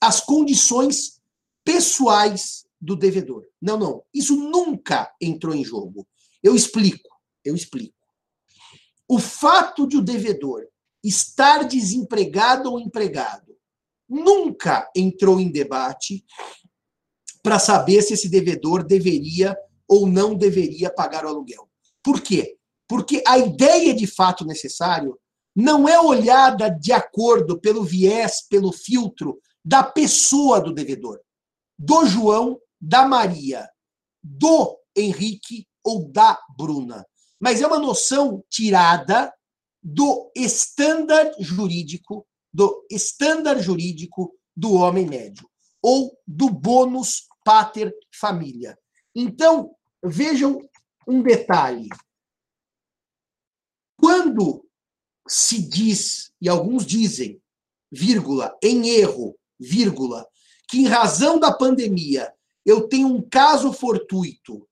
[0.00, 1.20] as condições
[1.64, 3.44] pessoais do devedor.
[3.60, 4.02] Não, não.
[4.14, 6.06] Isso nunca entrou em jogo.
[6.42, 7.08] Eu explico,
[7.44, 7.94] eu explico.
[9.08, 10.66] O fato de o devedor
[11.02, 13.56] estar desempregado ou empregado
[14.08, 16.24] nunca entrou em debate
[17.42, 21.68] para saber se esse devedor deveria ou não deveria pagar o aluguel.
[22.02, 22.56] Por quê?
[22.86, 25.18] Porque a ideia de fato necessário
[25.54, 31.20] não é olhada de acordo pelo viés, pelo filtro da pessoa do devedor,
[31.78, 33.68] do João, da Maria,
[34.22, 37.06] do Henrique ou da Bruna.
[37.40, 39.32] Mas é uma noção tirada
[39.82, 45.48] do estándar jurídico, do estándar jurídico do homem médio
[45.80, 48.78] ou do bônus pater família.
[49.14, 49.74] Então,
[50.04, 50.60] vejam
[51.06, 51.88] um detalhe.
[53.96, 54.68] Quando
[55.26, 57.40] se diz, e alguns dizem,
[57.90, 60.28] vírgula, em erro, vírgula,
[60.68, 62.30] que em razão da pandemia
[62.66, 64.67] eu tenho um caso fortuito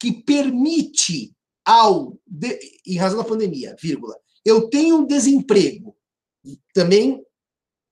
[0.00, 1.34] que permite
[1.64, 5.94] ao, de, em razão da pandemia, vírgula, eu tenho um desemprego,
[6.74, 7.22] também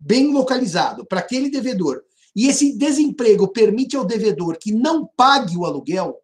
[0.00, 2.02] bem localizado, para aquele devedor
[2.38, 6.20] e esse desemprego permite ao devedor que não pague o aluguel,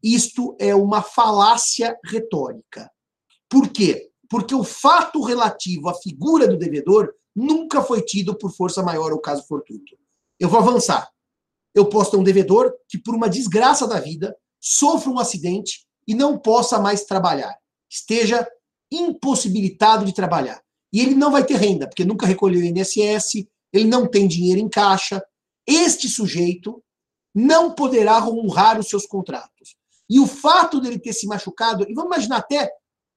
[0.00, 2.88] isto é uma falácia retórica.
[3.48, 4.08] Por quê?
[4.30, 9.18] Porque o fato relativo à figura do devedor nunca foi tido por força maior ou
[9.18, 9.96] caso fortuito.
[10.38, 11.10] Eu vou avançar.
[11.74, 16.14] Eu posso ter um devedor que, por uma desgraça da vida, sofra um acidente e
[16.14, 17.56] não possa mais trabalhar.
[17.90, 18.46] Esteja
[18.90, 20.62] impossibilitado de trabalhar.
[20.92, 24.60] E ele não vai ter renda, porque nunca recolheu o INSS, ele não tem dinheiro
[24.60, 25.22] em caixa,
[25.66, 26.82] este sujeito
[27.34, 29.76] não poderá honrar os seus contratos.
[30.08, 32.70] E o fato dele ter se machucado, e vamos imaginar até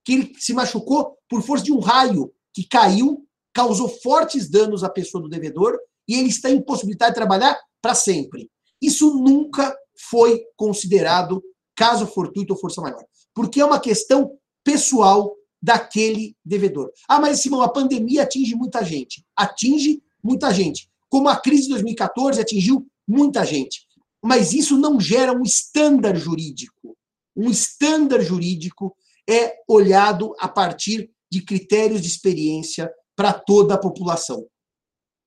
[0.03, 4.89] que ele se machucou por força de um raio que caiu, causou fortes danos à
[4.89, 8.49] pessoa do devedor e ele está impossibilitado de trabalhar para sempre.
[8.81, 9.75] Isso nunca
[10.09, 11.43] foi considerado
[11.75, 16.91] caso fortuito ou força maior, porque é uma questão pessoal daquele devedor.
[17.07, 19.23] Ah, mas Simão, a pandemia atinge muita gente.
[19.35, 23.85] Atinge muita gente como a crise de 2014 atingiu muita gente.
[24.23, 26.97] Mas isso não gera um estándar jurídico.
[27.35, 28.95] Um estándar jurídico
[29.29, 34.47] é olhado a partir de critérios de experiência para toda a população.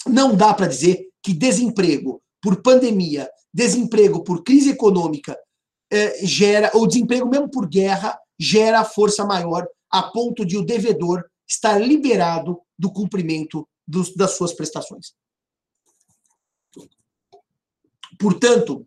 [0.06, 5.38] Não dá para dizer que desemprego por pandemia, desemprego por crise econômica,
[5.90, 11.24] é, gera, ou desemprego mesmo por guerra, gera força maior a ponto de o devedor
[11.46, 15.14] estar liberado do cumprimento dos, das suas prestações.
[18.18, 18.84] Portanto,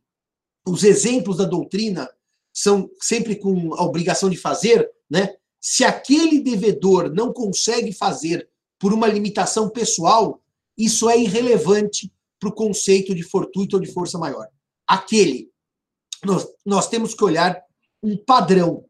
[0.67, 2.09] os exemplos da doutrina
[2.53, 5.35] são sempre com a obrigação de fazer, né?
[5.61, 8.49] Se aquele devedor não consegue fazer
[8.79, 10.41] por uma limitação pessoal,
[10.77, 14.47] isso é irrelevante para o conceito de fortuito ou de força maior.
[14.87, 15.51] Aquele.
[16.23, 17.61] Nós, nós temos que olhar
[18.01, 18.85] um padrão.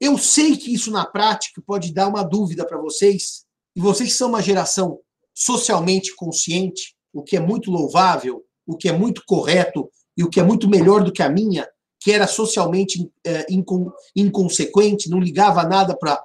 [0.00, 3.44] Eu sei que isso na prática pode dar uma dúvida para vocês,
[3.76, 4.98] e vocês são uma geração
[5.34, 10.40] socialmente consciente, o que é muito louvável, o que é muito correto e o que
[10.40, 11.68] é muito melhor do que a minha,
[12.00, 16.22] que era socialmente é, incon, inconsequente, não ligava nada para.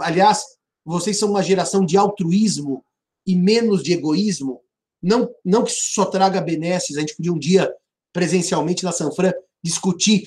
[0.00, 0.44] Aliás,
[0.84, 2.84] vocês são uma geração de altruísmo
[3.26, 4.60] e menos de egoísmo.
[5.02, 7.72] Não, não que só traga benesses, a gente podia um dia,
[8.14, 10.22] presencialmente na Sanfran, discutir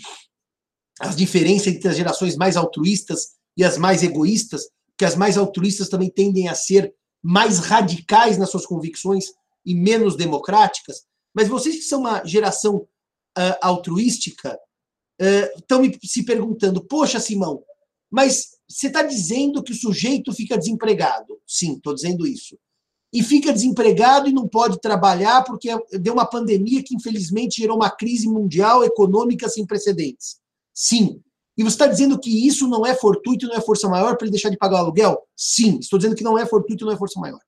[0.99, 4.67] as diferenças entre as gerações mais altruístas e as mais egoístas,
[4.97, 9.25] que as mais altruístas também tendem a ser mais radicais nas suas convicções
[9.65, 11.05] e menos democráticas.
[11.33, 14.59] Mas vocês que são uma geração uh, altruística
[15.55, 17.63] estão uh, se perguntando: poxa, Simão,
[18.11, 21.39] mas você está dizendo que o sujeito fica desempregado?
[21.47, 22.57] Sim, estou dizendo isso.
[23.13, 27.89] E fica desempregado e não pode trabalhar porque deu uma pandemia que, infelizmente, gerou uma
[27.89, 30.37] crise mundial econômica sem precedentes.
[30.73, 31.21] Sim.
[31.57, 34.31] E você está dizendo que isso não é fortuito, não é força maior para ele
[34.31, 35.17] deixar de pagar o aluguel?
[35.35, 35.79] Sim.
[35.79, 37.39] Estou dizendo que não é fortuito, não é força maior.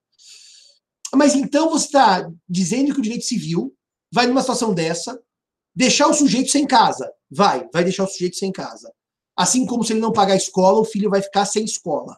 [1.13, 3.73] Mas então você está dizendo que o direito civil
[4.11, 5.19] vai numa situação dessa
[5.75, 7.11] deixar o sujeito sem casa.
[7.29, 8.91] Vai, vai deixar o sujeito sem casa.
[9.35, 12.17] Assim como se ele não pagar a escola, o filho vai ficar sem escola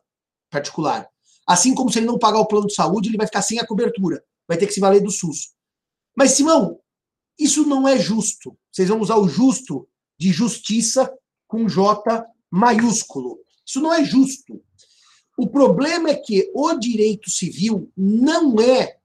[0.49, 1.07] particular.
[1.47, 3.65] Assim como se ele não pagar o plano de saúde, ele vai ficar sem a
[3.65, 4.23] cobertura.
[4.47, 5.53] Vai ter que se valer do SUS.
[6.15, 6.79] Mas, Simão,
[7.37, 8.57] isso não é justo.
[8.71, 9.87] Vocês vão usar o justo
[10.19, 11.11] de justiça
[11.47, 13.39] com J maiúsculo.
[13.65, 14.61] Isso não é justo.
[15.37, 18.97] O problema é que o direito civil não é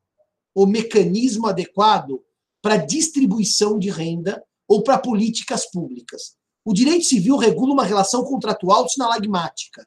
[0.54, 2.22] o mecanismo adequado
[2.60, 6.36] para distribuição de renda ou para políticas públicas.
[6.64, 9.86] O direito civil regula uma relação contratual sinalagmática.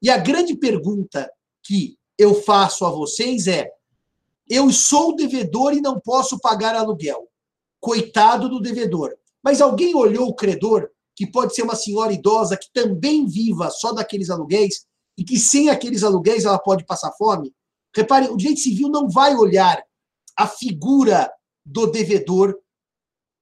[0.00, 1.30] E a grande pergunta
[1.64, 3.70] que eu faço a vocês é:
[4.48, 7.28] eu sou devedor e não posso pagar aluguel.
[7.80, 9.14] Coitado do devedor.
[9.42, 13.92] Mas alguém olhou o credor, que pode ser uma senhora idosa que também viva só
[13.92, 14.86] daqueles aluguéis
[15.16, 17.52] e que sem aqueles aluguéis ela pode passar fome?
[17.94, 19.82] Reparem, o direito civil não vai olhar
[20.36, 21.30] a figura
[21.64, 22.58] do devedor,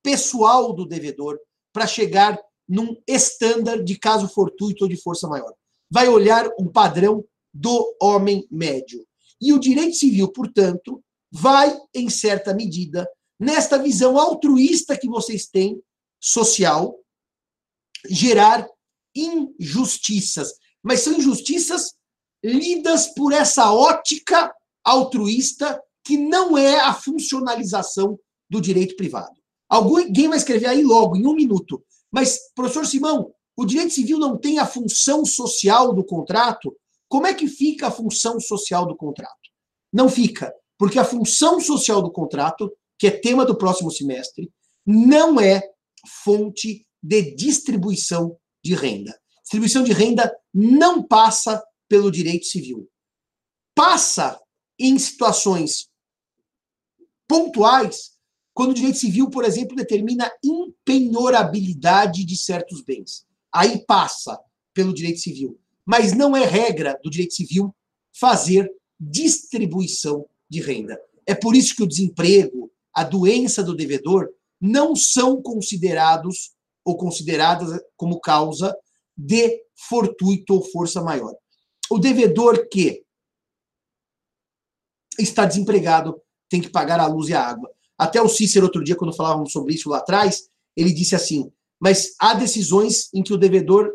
[0.03, 1.39] pessoal do devedor,
[1.73, 5.53] para chegar num estándar de caso fortuito ou de força maior.
[5.91, 9.07] Vai olhar um padrão do homem médio.
[9.41, 15.83] E o direito civil, portanto, vai, em certa medida, nesta visão altruísta que vocês têm
[16.21, 16.97] social
[18.09, 18.67] gerar
[19.15, 20.53] injustiças.
[20.83, 21.95] Mas são injustiças
[22.45, 24.53] lidas por essa ótica
[24.85, 28.19] altruísta que não é a funcionalização
[28.51, 29.35] do direito privado.
[29.69, 31.83] Alguém vai escrever aí logo, em um minuto.
[32.11, 36.77] Mas, professor Simão, o direito civil não tem a função social do contrato?
[37.13, 39.51] Como é que fica a função social do contrato?
[39.93, 44.51] Não fica, porque a função social do contrato, que é tema do próximo semestre,
[44.87, 45.61] não é
[46.25, 49.15] fonte de distribuição de renda.
[49.43, 52.89] Distribuição de renda não passa pelo direito civil.
[53.75, 54.41] Passa
[54.79, 55.91] em situações
[57.29, 58.13] pontuais,
[58.55, 63.27] quando o direito civil, por exemplo, determina impenhorabilidade de certos bens.
[63.53, 64.41] Aí passa
[64.73, 65.62] pelo direito civil.
[65.93, 67.77] Mas não é regra do direito civil
[68.19, 68.67] fazer
[68.99, 70.99] distribuição de renda.
[71.27, 74.27] É por isso que o desemprego, a doença do devedor,
[74.59, 78.75] não são considerados ou consideradas como causa
[79.15, 81.35] de fortuito ou força maior.
[81.91, 83.05] O devedor que
[85.19, 86.19] está desempregado
[86.49, 87.71] tem que pagar a luz e a água.
[87.99, 92.15] Até o Cícero, outro dia, quando falávamos sobre isso lá atrás, ele disse assim: mas
[92.19, 93.93] há decisões em que o devedor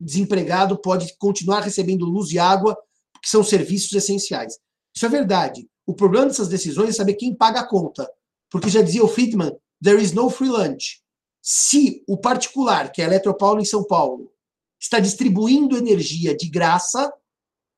[0.00, 2.76] desempregado pode continuar recebendo luz e água,
[3.22, 4.58] que são serviços essenciais.
[4.94, 5.68] Isso é verdade.
[5.86, 8.08] O problema dessas decisões é saber quem paga a conta.
[8.50, 11.02] Porque já dizia o Friedman, there is no free lunch.
[11.42, 14.32] Se o particular, que é a Eletropaulo em São Paulo,
[14.80, 17.12] está distribuindo energia de graça,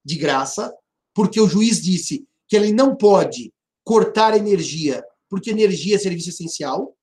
[0.05, 0.75] de graça,
[1.15, 3.53] porque o juiz disse que ele não pode
[3.85, 6.97] cortar energia, porque energia é serviço essencial,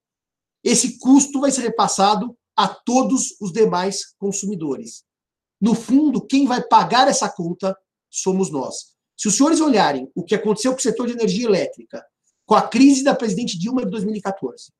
[0.64, 5.04] esse custo vai ser repassado a todos os demais consumidores.
[5.60, 7.78] No fundo, quem vai pagar essa conta
[8.10, 8.96] somos nós.
[9.16, 12.06] Se os senhores olharem o que aconteceu com o setor de energia elétrica,
[12.46, 14.72] com a crise da presidente Dilma de 2014,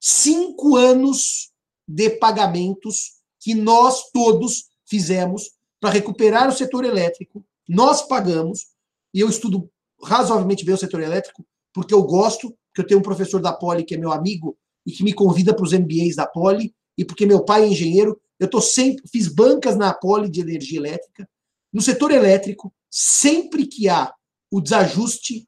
[0.00, 1.50] cinco anos
[1.86, 5.50] de pagamentos que nós todos fizemos
[5.80, 8.66] para recuperar o setor elétrico, nós pagamos,
[9.14, 9.70] e eu estudo
[10.02, 13.84] razoavelmente bem o setor elétrico, porque eu gosto, porque eu tenho um professor da Poli
[13.84, 17.24] que é meu amigo e que me convida para os MBAs da Poli, e porque
[17.24, 21.28] meu pai é engenheiro, eu tô sempre fiz bancas na Poli de energia elétrica.
[21.70, 24.12] No setor elétrico, sempre que há
[24.50, 25.46] o desajuste,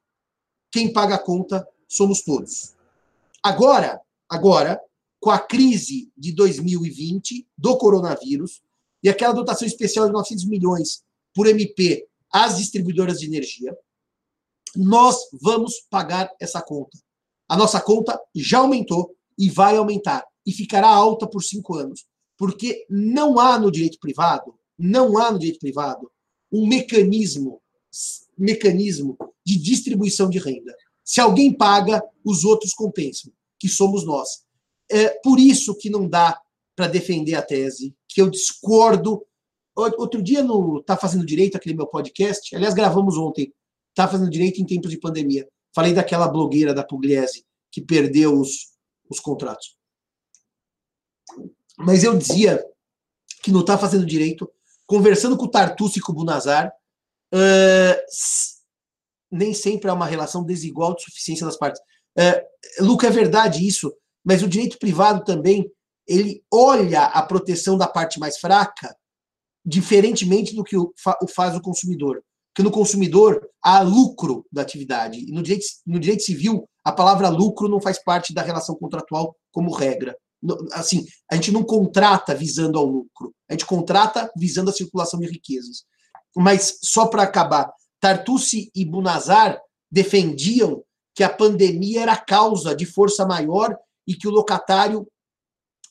[0.70, 2.74] quem paga a conta somos todos.
[3.42, 4.78] Agora, agora,
[5.18, 8.60] com a crise de 2020 do coronavírus
[9.02, 11.02] e aquela dotação especial de 900 milhões
[11.34, 13.76] por MP às distribuidoras de energia,
[14.76, 16.98] nós vamos pagar essa conta.
[17.48, 22.06] A nossa conta já aumentou e vai aumentar e ficará alta por cinco anos,
[22.42, 26.10] porque não há no direito privado, não há no direito privado
[26.50, 27.62] um mecanismo
[28.36, 29.16] mecanismo
[29.46, 30.76] de distribuição de renda.
[31.04, 34.44] Se alguém paga, os outros compensam, que somos nós.
[34.90, 36.36] É por isso que não dá
[36.74, 39.24] para defender a tese, que eu discordo.
[39.76, 43.54] Outro dia no Tá Fazendo Direito, aquele meu podcast, aliás, gravamos ontem,
[43.94, 45.48] Tá Fazendo Direito em tempos de pandemia.
[45.72, 48.72] Falei daquela blogueira da Pugliese que perdeu os,
[49.08, 49.76] os contratos.
[51.78, 52.64] Mas eu dizia
[53.42, 54.50] que não está fazendo direito,
[54.86, 56.72] conversando com o Tartucci e com o Bunazar,
[57.34, 57.96] uh,
[59.30, 61.80] nem sempre há uma relação desigual de suficiência das partes.
[62.18, 63.92] Uh, Luca, é verdade isso,
[64.24, 65.70] mas o direito privado também
[66.06, 68.94] ele olha a proteção da parte mais fraca
[69.64, 72.22] diferentemente do que o, fa o faz o consumidor.
[72.52, 75.18] Porque no consumidor há lucro da atividade.
[75.18, 79.34] E no direito, no direito civil, a palavra lucro não faz parte da relação contratual
[79.50, 80.16] como regra.
[80.72, 85.28] Assim, a gente não contrata visando ao lucro, a gente contrata visando a circulação de
[85.28, 85.84] riquezas.
[86.34, 87.70] Mas só para acabar,
[88.00, 90.82] Tartucci e Bunazar defendiam
[91.14, 93.76] que a pandemia era causa de força maior
[94.06, 95.06] e que o locatário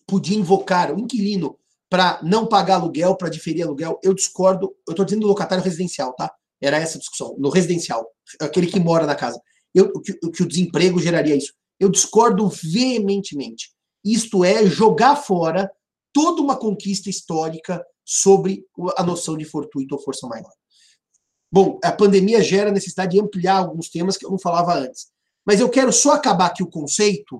[0.06, 1.58] podia invocar o inquilino
[1.90, 4.00] para não pagar aluguel, para diferir aluguel.
[4.04, 6.34] Eu discordo, eu estou dizendo locatário residencial, tá?
[6.60, 8.06] Era essa a discussão, no residencial,
[8.40, 9.40] aquele que mora na casa.
[9.74, 11.54] Eu, que, que o desemprego geraria isso.
[11.80, 13.72] Eu discordo veementemente.
[14.04, 15.72] Isto é jogar fora
[16.14, 18.66] toda uma conquista histórica sobre
[18.98, 20.52] a noção de fortuito ou força maior.
[21.52, 25.08] Bom, a pandemia gera necessidade de ampliar alguns temas que eu não falava antes.
[25.46, 27.40] Mas eu quero só acabar aqui o conceito,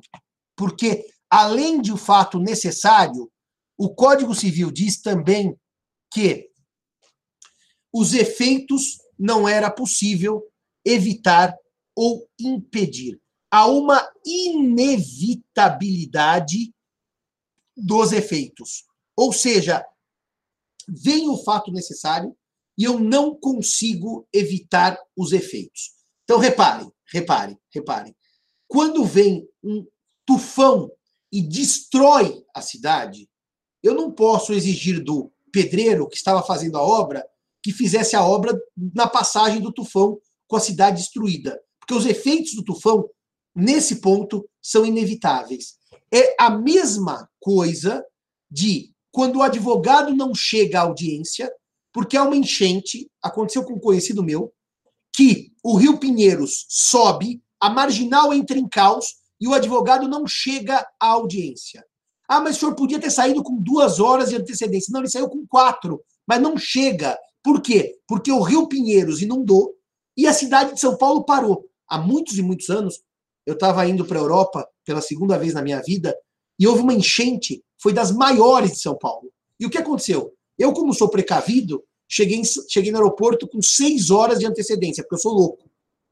[0.56, 3.32] porque, além de o fato necessário,
[3.78, 5.58] o Código Civil diz também
[6.12, 6.50] que
[7.94, 10.44] os efeitos não era possível
[10.86, 11.56] evitar
[11.96, 13.20] ou impedir.
[13.52, 16.74] Há uma inevitabilidade
[17.76, 18.86] dos efeitos.
[19.16, 19.84] Ou seja,
[20.88, 22.36] vem o fato necessário
[22.78, 25.92] e eu não consigo evitar os efeitos.
[26.24, 28.16] Então, reparem, reparem, reparem.
[28.68, 29.86] Quando vem um
[30.26, 30.90] tufão
[31.32, 33.30] e destrói a cidade,
[33.84, 37.28] eu não posso exigir do pedreiro que estava fazendo a obra
[37.64, 41.62] que fizesse a obra na passagem do tufão com a cidade destruída.
[41.80, 43.08] Porque os efeitos do tufão,
[43.56, 45.76] nesse ponto, são inevitáveis.
[46.14, 48.04] É a mesma coisa
[48.50, 51.52] de quando o advogado não chega à audiência,
[51.94, 54.54] porque há uma enchente, aconteceu com um conhecido meu,
[55.14, 60.86] que o Rio Pinheiros sobe, a marginal entra em caos e o advogado não chega
[61.00, 61.86] à audiência.
[62.28, 64.92] Ah, mas o senhor podia ter saído com duas horas de antecedência.
[64.92, 67.18] Não, ele saiu com quatro, mas não chega.
[67.44, 68.00] Por quê?
[68.08, 69.74] Porque o Rio Pinheiros inundou
[70.16, 71.66] e a cidade de São Paulo parou.
[71.90, 73.02] Há muitos e muitos anos,
[73.52, 76.16] eu estava indo para a Europa pela segunda vez na minha vida
[76.58, 79.32] e houve uma enchente, foi das maiores de São Paulo.
[79.60, 80.34] E o que aconteceu?
[80.58, 85.20] Eu, como sou precavido, cheguei, cheguei no aeroporto com seis horas de antecedência, porque eu
[85.20, 85.70] sou louco.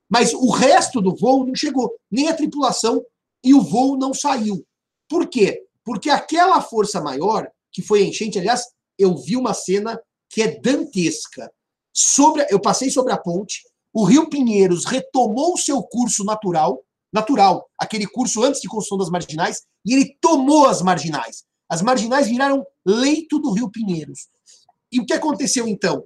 [0.09, 3.03] Mas o resto do voo não chegou, nem a tripulação,
[3.43, 4.65] e o voo não saiu.
[5.07, 5.63] Por quê?
[5.83, 8.63] Porque aquela força maior, que foi a enchente, aliás,
[8.97, 11.51] eu vi uma cena que é dantesca.
[11.93, 13.61] Sobre, eu passei sobre a ponte,
[13.93, 19.09] o Rio Pinheiros retomou o seu curso natural, natural, aquele curso antes de construção das
[19.09, 21.43] marginais, e ele tomou as marginais.
[21.67, 24.27] As marginais viraram leito do Rio Pinheiros.
[24.91, 26.03] E o que aconteceu então?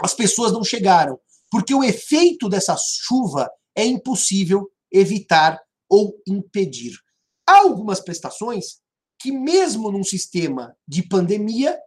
[0.00, 1.18] As pessoas não chegaram,
[1.50, 6.98] porque o efeito dessa chuva é impossível evitar ou impedir.
[7.46, 8.80] Há algumas prestações
[9.18, 11.78] que, mesmo num sistema de pandemia,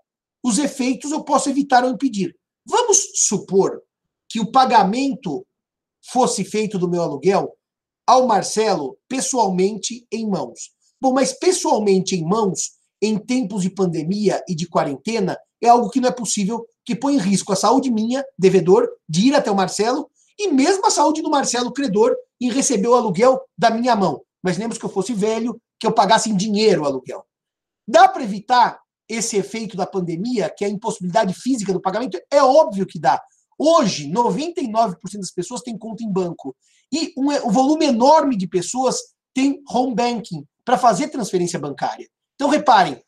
[0.44, 2.36] os efeitos eu posso evitar ou impedir.
[2.66, 3.82] Vamos supor
[4.30, 5.46] que o pagamento
[6.12, 7.56] fosse feito do meu aluguel
[8.06, 10.72] ao Marcelo pessoalmente em mãos.
[11.02, 16.00] Bom, mas pessoalmente em mãos, em tempos de pandemia e de quarentena, é algo que
[16.00, 19.56] não é possível, que põe em risco a saúde minha, devedor, de ir até o
[19.56, 24.22] Marcelo, e mesmo a saúde do Marcelo, credor, em receber o aluguel da minha mão.
[24.44, 27.26] Mas lembra que eu fosse velho, que eu pagasse em dinheiro o aluguel.
[27.88, 32.20] Dá para evitar esse efeito da pandemia, que é a impossibilidade física do pagamento?
[32.32, 33.22] É óbvio que dá.
[33.58, 36.56] Hoje, 99% das pessoas têm conta em banco.
[36.94, 38.98] E um, um volume enorme de pessoas
[39.34, 42.08] tem home banking para fazer transferência bancária.
[42.36, 43.02] Então, reparem,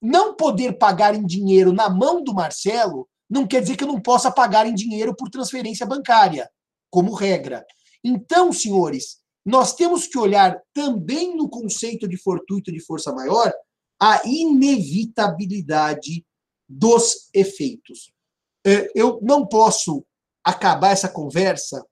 [0.00, 4.00] não poder pagar em dinheiro na mão do Marcelo não quer dizer que eu não
[4.00, 6.48] possa pagar em dinheiro por transferência bancária,
[6.90, 7.66] como regra.
[8.04, 13.52] Então, senhores, nós temos que olhar também no conceito de fortuito de força maior
[14.00, 16.24] a inevitabilidade
[16.68, 18.12] dos efeitos.
[18.64, 20.04] É, eu não posso
[20.44, 21.84] acabar essa conversa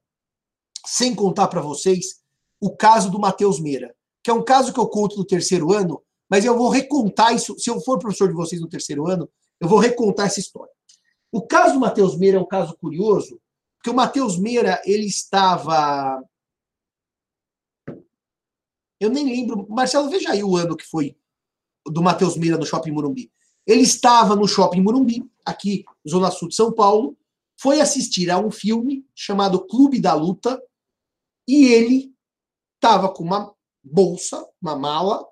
[0.85, 2.23] sem contar para vocês
[2.61, 6.03] o caso do Matheus Meira, que é um caso que eu conto no terceiro ano,
[6.29, 7.59] mas eu vou recontar isso.
[7.59, 9.29] Se eu for professor de vocês no terceiro ano,
[9.61, 10.73] eu vou recontar essa história.
[11.31, 13.41] O caso do Matheus Meira é um caso curioso,
[13.77, 16.23] porque o Matheus Meira, ele estava.
[18.99, 19.67] Eu nem lembro.
[19.69, 21.17] Marcelo, veja aí o ano que foi
[21.87, 23.31] do Matheus Meira no Shopping Morumbi.
[23.67, 27.17] Ele estava no Shopping Morumbi, aqui, Zona Sul de São Paulo,
[27.57, 30.61] foi assistir a um filme chamado Clube da Luta,
[31.47, 32.15] e ele
[32.77, 35.27] estava com uma bolsa, uma mala,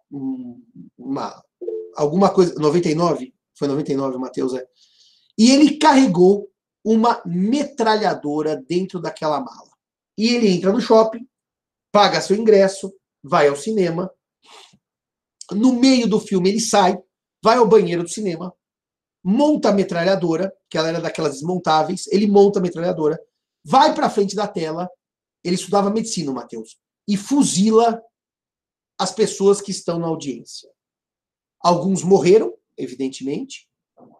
[0.98, 1.42] uma,
[1.96, 4.66] alguma coisa, 99, foi 99, Matheus, é.
[5.38, 6.50] E ele carregou
[6.84, 9.70] uma metralhadora dentro daquela mala.
[10.18, 11.26] E ele entra no shopping,
[11.90, 12.92] paga seu ingresso,
[13.22, 14.12] vai ao cinema.
[15.50, 16.98] No meio do filme ele sai,
[17.42, 18.52] vai ao banheiro do cinema,
[19.22, 23.20] monta a metralhadora, que ela era daquelas desmontáveis, ele monta a metralhadora,
[23.64, 24.90] vai para frente da tela,
[25.44, 26.78] ele estudava medicina, o Matheus,
[27.08, 28.00] e fuzila
[28.98, 30.68] as pessoas que estão na audiência.
[31.60, 33.68] Alguns morreram, evidentemente.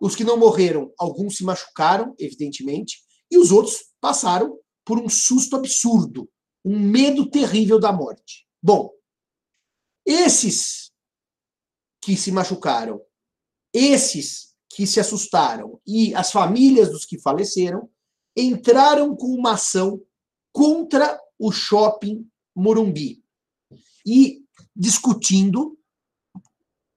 [0.01, 3.03] Os que não morreram, alguns se machucaram, evidentemente.
[3.31, 6.29] E os outros passaram por um susto absurdo,
[6.65, 8.47] um medo terrível da morte.
[8.63, 8.91] Bom,
[10.05, 10.93] esses
[12.01, 13.01] que se machucaram,
[13.73, 17.89] esses que se assustaram e as famílias dos que faleceram
[18.37, 20.01] entraram com uma ação
[20.53, 23.23] contra o shopping Morumbi
[24.07, 24.45] e
[24.75, 25.79] discutindo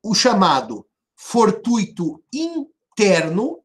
[0.03, 3.64] o chamado fortuito interno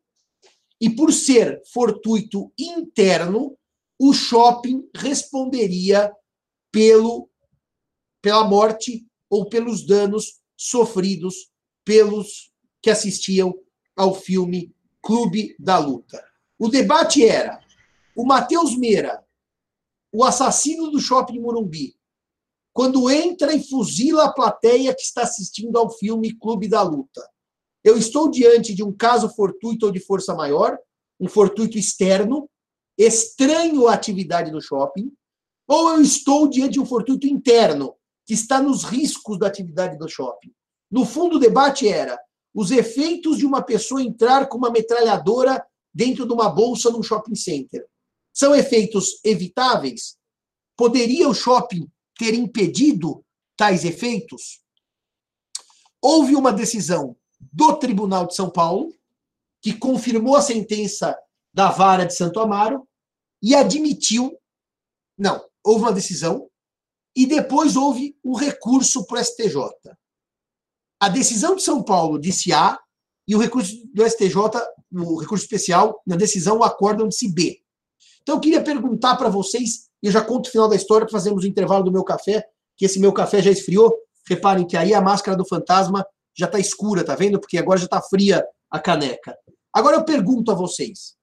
[0.80, 3.56] e por ser fortuito interno,
[3.98, 6.10] o shopping responderia
[6.72, 7.28] pelo
[8.22, 11.50] pela morte ou pelos danos sofridos
[11.84, 12.50] pelos
[12.82, 13.54] que assistiam
[13.96, 16.22] ao filme Clube da Luta.
[16.58, 17.60] O debate era:
[18.16, 19.24] o Matheus Meira,
[20.12, 21.94] o assassino do Shopping Morumbi,
[22.72, 27.28] quando entra e fuzila a plateia que está assistindo ao filme Clube da Luta.
[27.82, 30.78] Eu estou diante de um caso fortuito ou de força maior,
[31.18, 32.48] um fortuito externo,
[32.98, 35.12] estranho à atividade do shopping,
[35.66, 37.94] ou eu estou diante de um fortuito interno,
[38.26, 40.52] que está nos riscos da atividade do shopping.
[40.90, 42.18] No fundo, o debate era
[42.54, 47.34] os efeitos de uma pessoa entrar com uma metralhadora dentro de uma bolsa num shopping
[47.34, 47.86] center.
[48.32, 50.16] São efeitos evitáveis?
[50.76, 53.24] Poderia o shopping ter impedido
[53.56, 54.60] tais efeitos?
[56.00, 58.94] Houve uma decisão do Tribunal de São Paulo,
[59.60, 61.16] que confirmou a sentença
[61.52, 62.88] da vara de Santo Amaro
[63.42, 64.38] e admitiu.
[65.18, 66.48] Não, houve uma decisão
[67.14, 69.56] e depois houve um recurso para o STJ.
[70.98, 72.78] A decisão de São Paulo disse A
[73.26, 74.34] e o recurso do STJ,
[74.92, 77.62] o recurso especial, na decisão, o acórdão disse B.
[78.22, 81.12] Então eu queria perguntar para vocês, e eu já conto o final da história, para
[81.12, 82.44] fazermos o intervalo do meu café,
[82.76, 83.94] que esse meu café já esfriou.
[84.26, 86.04] Reparem que aí a máscara do fantasma
[86.36, 87.40] já está escura, tá vendo?
[87.40, 89.36] Porque agora já está fria a caneca.
[89.72, 91.14] Agora eu pergunto a vocês: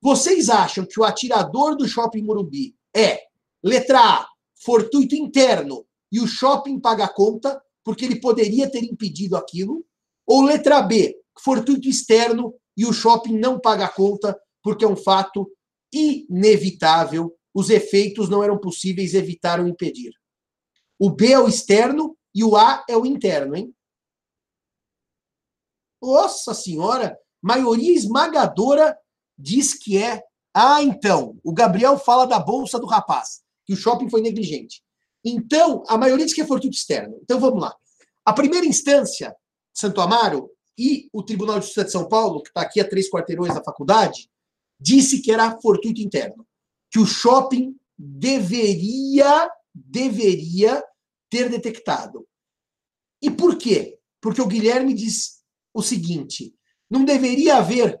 [0.00, 3.20] vocês acham que o atirador do shopping Morumbi é,
[3.62, 9.36] letra A, fortuito interno e o shopping paga a conta, porque ele poderia ter impedido
[9.36, 9.84] aquilo?
[10.26, 14.96] Ou letra B, fortuito externo e o shopping não paga a conta, porque é um
[14.96, 15.50] fato
[15.94, 20.12] inevitável, os efeitos não eram possíveis evitar ou impedir.
[20.98, 23.74] O B é o externo e o A é o interno, hein?
[26.02, 28.96] Nossa Senhora, maioria esmagadora
[29.38, 30.22] diz que é.
[30.52, 34.82] Ah, então, o Gabriel fala da bolsa do rapaz, que o shopping foi negligente.
[35.24, 37.18] Então, a maioria diz que é fortuito externo.
[37.22, 37.74] Então, vamos lá.
[38.24, 39.34] A primeira instância,
[39.72, 43.08] Santo Amaro, e o Tribunal de Justiça de São Paulo, que está aqui a três
[43.08, 44.28] quarteirões da faculdade,
[44.78, 46.46] disse que era fortuito interno,
[46.90, 50.82] que o shopping deveria, deveria
[51.30, 52.26] ter detectado.
[53.20, 53.98] E por quê?
[54.20, 56.54] Porque o Guilherme diz o seguinte:
[56.90, 58.00] não deveria haver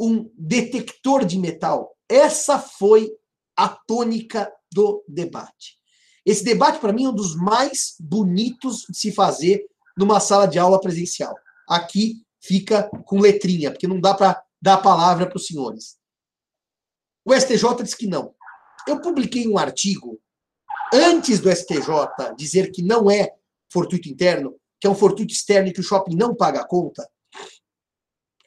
[0.00, 1.96] um detector de metal.
[2.08, 3.10] Essa foi
[3.56, 5.78] a tônica do debate.
[6.24, 9.66] Esse debate, para mim, é um dos mais bonitos de se fazer
[9.96, 11.34] numa sala de aula presencial.
[11.68, 15.99] Aqui fica com letrinha, porque não dá para dar a palavra para os senhores.
[17.30, 18.34] O STJ diz que não.
[18.88, 20.20] Eu publiquei um artigo
[20.92, 23.32] antes do STJ dizer que não é
[23.72, 27.08] fortuito interno, que é um fortuito externo e que o shopping não paga a conta,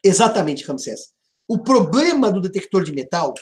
[0.04, 1.14] Exatamente, Ramsés.
[1.48, 3.34] O problema do detector de metal,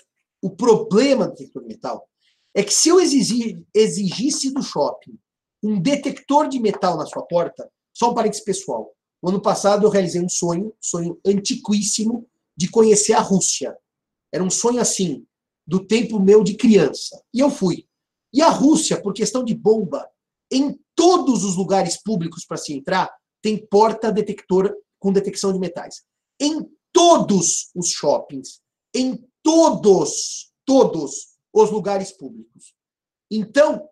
[0.43, 2.07] o problema do detector de metal,
[2.53, 5.17] é que se eu exigir, exigisse do shopping
[5.63, 8.93] um detector de metal na sua porta, só um parênteses pessoal.
[9.23, 13.75] No ano passado eu realizei um sonho, sonho antiquíssimo, de conhecer a Rússia.
[14.31, 15.25] Era um sonho assim,
[15.72, 17.24] do tempo meu de criança.
[17.34, 17.88] E eu fui.
[18.34, 20.05] E a Rússia, por questão de bomba,
[20.51, 23.09] em todos os lugares públicos para se entrar,
[23.41, 26.03] tem porta detector com detecção de metais.
[26.38, 28.59] Em todos os shoppings,
[28.93, 32.74] em todos, todos os lugares públicos.
[33.32, 33.88] Então,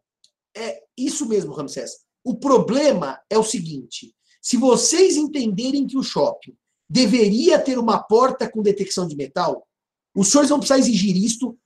[0.53, 1.91] é isso mesmo, Ramsés.
[2.25, 6.57] O problema é o seguinte: se vocês entenderem que o shopping
[6.89, 9.65] deveria ter uma porta com detecção de metal,
[10.13, 11.57] os senhores vão precisar exigir isto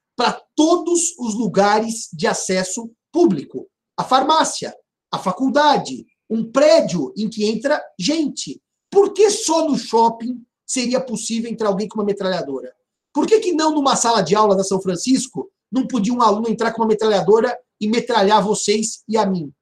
[0.56, 3.68] todos os lugares de acesso público.
[3.98, 4.76] A farmácia,
[5.12, 8.62] a faculdade, um prédio em que entra gente.
[8.90, 12.74] Por que só no shopping seria possível entrar alguém com uma metralhadora?
[13.14, 16.50] Por que, que não numa sala de aula da São Francisco não podia um aluno
[16.50, 19.54] entrar com uma metralhadora e metralhar vocês e a mim?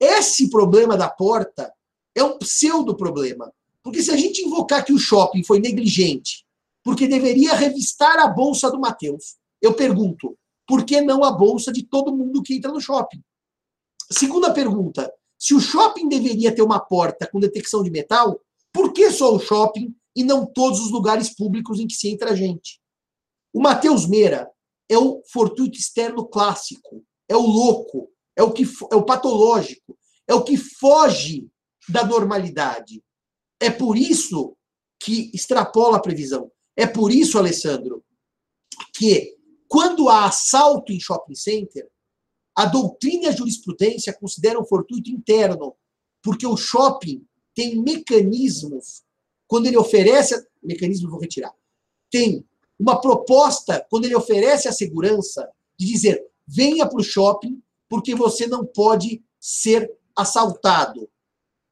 [0.00, 1.72] Esse problema da porta
[2.14, 3.52] é um pseudo problema.
[3.82, 6.44] Porque se a gente invocar que o shopping foi negligente,
[6.82, 10.36] porque deveria revistar a bolsa do Matheus, eu pergunto,
[10.66, 13.22] por que não a bolsa de todo mundo que entra no shopping?
[14.10, 18.40] Segunda pergunta, se o shopping deveria ter uma porta com detecção de metal,
[18.72, 22.36] por que só o shopping e não todos os lugares públicos em que se entra
[22.36, 22.80] gente?
[23.52, 24.50] O Matheus Meira
[24.88, 29.98] é o fortuito externo clássico, é o louco, é o que é o patológico,
[30.28, 31.48] é o que foge
[31.88, 33.02] da normalidade.
[33.60, 34.56] É por isso
[35.00, 36.50] que extrapola a previsão.
[36.76, 38.04] É por isso, Alessandro,
[38.94, 39.35] que
[39.76, 41.86] quando há assalto em shopping center,
[42.56, 45.76] a doutrina e a jurisprudência consideram fortuito interno,
[46.22, 47.22] porque o shopping
[47.54, 49.02] tem mecanismos,
[49.46, 50.42] quando ele oferece.
[50.62, 51.52] Mecanismo, vou retirar.
[52.10, 52.42] Tem
[52.78, 55.46] uma proposta, quando ele oferece a segurança,
[55.78, 61.06] de dizer: venha para o shopping, porque você não pode ser assaltado.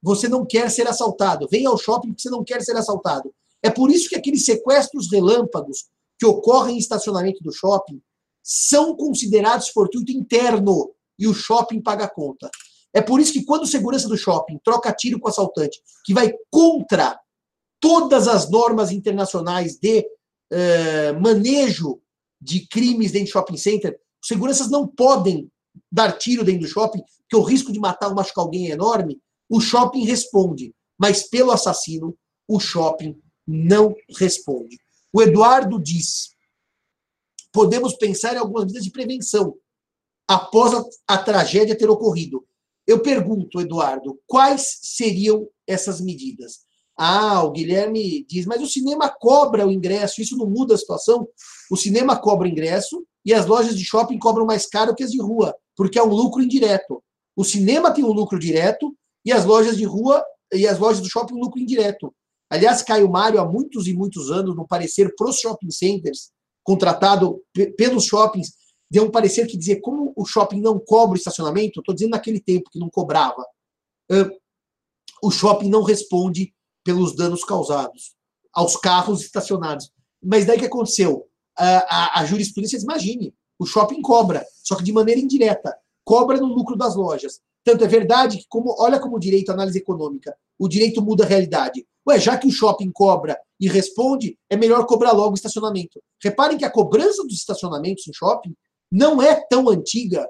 [0.02, 1.48] Você não quer ser assaltado.
[1.50, 3.34] Venha ao shopping porque você não quer ser assaltado.
[3.62, 5.88] É por isso que aqueles sequestros relâmpagos
[6.18, 8.00] que ocorrem em estacionamento do shopping
[8.42, 12.50] são considerados fortuito interno e o shopping paga a conta.
[12.92, 16.14] É por isso que quando o segurança do shopping troca tiro com o assaltante, que
[16.14, 17.18] vai contra
[17.80, 22.00] todas as normas internacionais de uh, manejo
[22.40, 25.50] de crimes dentro de shopping center, os seguranças não podem
[25.90, 29.20] dar tiro dentro do shopping, porque o risco de matar ou machucar alguém é enorme,
[29.48, 34.78] o shopping responde, mas pelo assassino, o shopping não responde.
[35.14, 36.30] O Eduardo diz:
[37.52, 39.54] podemos pensar em algumas medidas de prevenção
[40.26, 40.84] após a,
[41.14, 42.44] a tragédia ter ocorrido.
[42.84, 46.64] Eu pergunto, Eduardo, quais seriam essas medidas?
[46.96, 51.28] Ah, o Guilherme diz, mas o cinema cobra o ingresso, isso não muda a situação?
[51.70, 55.12] O cinema cobra o ingresso e as lojas de shopping cobram mais caro que as
[55.12, 57.02] de rua, porque é um lucro indireto.
[57.36, 58.94] O cinema tem um lucro direto
[59.24, 62.14] e as lojas de rua e as lojas do shopping um lucro indireto.
[62.54, 66.30] Aliás, Caio Mário, há muitos e muitos anos, no parecer para os shopping centers,
[66.62, 67.42] contratado
[67.76, 68.52] pelos shoppings,
[68.88, 72.40] deu um parecer que dizia como o shopping não cobra o estacionamento, estou dizendo naquele
[72.40, 73.44] tempo que não cobrava,
[75.20, 78.14] o shopping não responde pelos danos causados
[78.52, 79.90] aos carros estacionados.
[80.22, 81.26] Mas daí que aconteceu?
[81.56, 86.46] A, a, a jurisprudência, imagine, o shopping cobra, só que de maneira indireta, cobra no
[86.46, 87.40] lucro das lojas.
[87.64, 91.26] Tanto é verdade que, como, olha como o direito, análise econômica, o direito muda a
[91.26, 91.84] realidade.
[92.06, 96.02] Ué, já que o shopping cobra e responde, é melhor cobrar logo o estacionamento.
[96.22, 98.54] Reparem que a cobrança dos estacionamentos em shopping
[98.90, 100.28] não é tão antiga.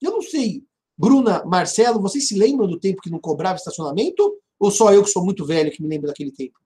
[0.00, 0.62] Eu não sei,
[0.96, 4.40] Bruna, Marcelo, vocês se lembram do tempo que não cobrava estacionamento?
[4.58, 6.58] Ou só eu que sou muito velho que me lembro daquele tempo?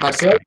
[0.00, 0.38] Marcelo?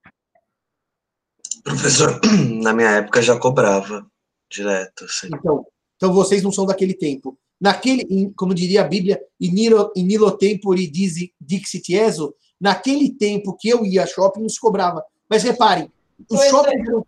[1.63, 2.19] Professor,
[2.61, 4.05] na minha época já cobrava
[4.49, 5.05] direto.
[5.05, 5.27] Assim.
[5.27, 5.65] Então,
[5.95, 7.39] então vocês não são daquele tempo.
[7.59, 10.91] Naquele, como diria a Bíblia, in nilo tempori
[11.39, 15.03] dixit eso, naquele tempo que eu ia a shopping, não se cobrava.
[15.29, 15.85] Mas reparem,
[16.19, 16.81] o Pois shopping.
[16.81, 17.03] é.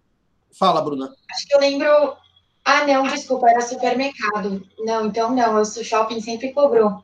[0.58, 1.14] Fala, Bruna.
[1.32, 2.16] Acho que eu lembro.
[2.64, 4.66] Ah, não, desculpa, era supermercado.
[4.80, 7.04] Não, então não, o shopping sempre cobrou.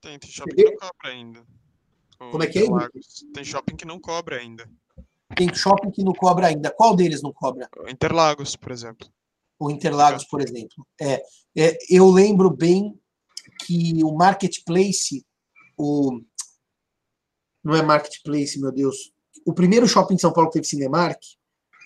[0.00, 1.40] Tem, tem shopping que não cobra ainda.
[2.20, 2.62] O Como é que é?
[2.62, 3.24] Interlagos.
[3.34, 4.70] Tem shopping que não cobra ainda.
[5.36, 6.70] Tem shopping que não cobra ainda.
[6.70, 7.68] Qual deles não cobra?
[7.88, 9.08] Interlagos, por exemplo.
[9.60, 10.86] O Interlagos, por exemplo.
[11.00, 11.22] É,
[11.56, 12.98] é, eu lembro bem
[13.66, 15.24] que o Marketplace,
[15.76, 16.18] o.
[17.62, 19.12] Não é Marketplace, meu Deus.
[19.46, 21.20] O primeiro shopping de São Paulo que teve Cinemark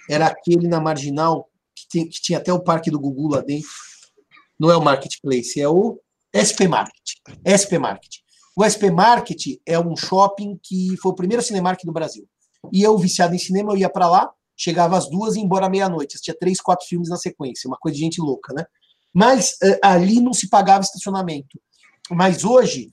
[0.09, 3.69] era aquele na Marginal, que, tem- que tinha até o parque do Gugu lá dentro.
[4.59, 6.01] Não é o Marketplace, é o
[6.31, 7.19] SP Market.
[7.43, 8.17] SP Market.
[8.57, 12.29] O SP Market é um shopping que foi o primeiro Cinemark do Brasil.
[12.73, 15.69] E eu, viciado em cinema, eu ia para lá, chegava às duas e ia embora
[15.69, 16.15] meia-noite.
[16.15, 18.65] Assistia três, quatro filmes na sequência, uma coisa de gente louca, né?
[19.13, 21.61] Mas uh, ali não se pagava estacionamento.
[22.11, 22.93] Mas hoje,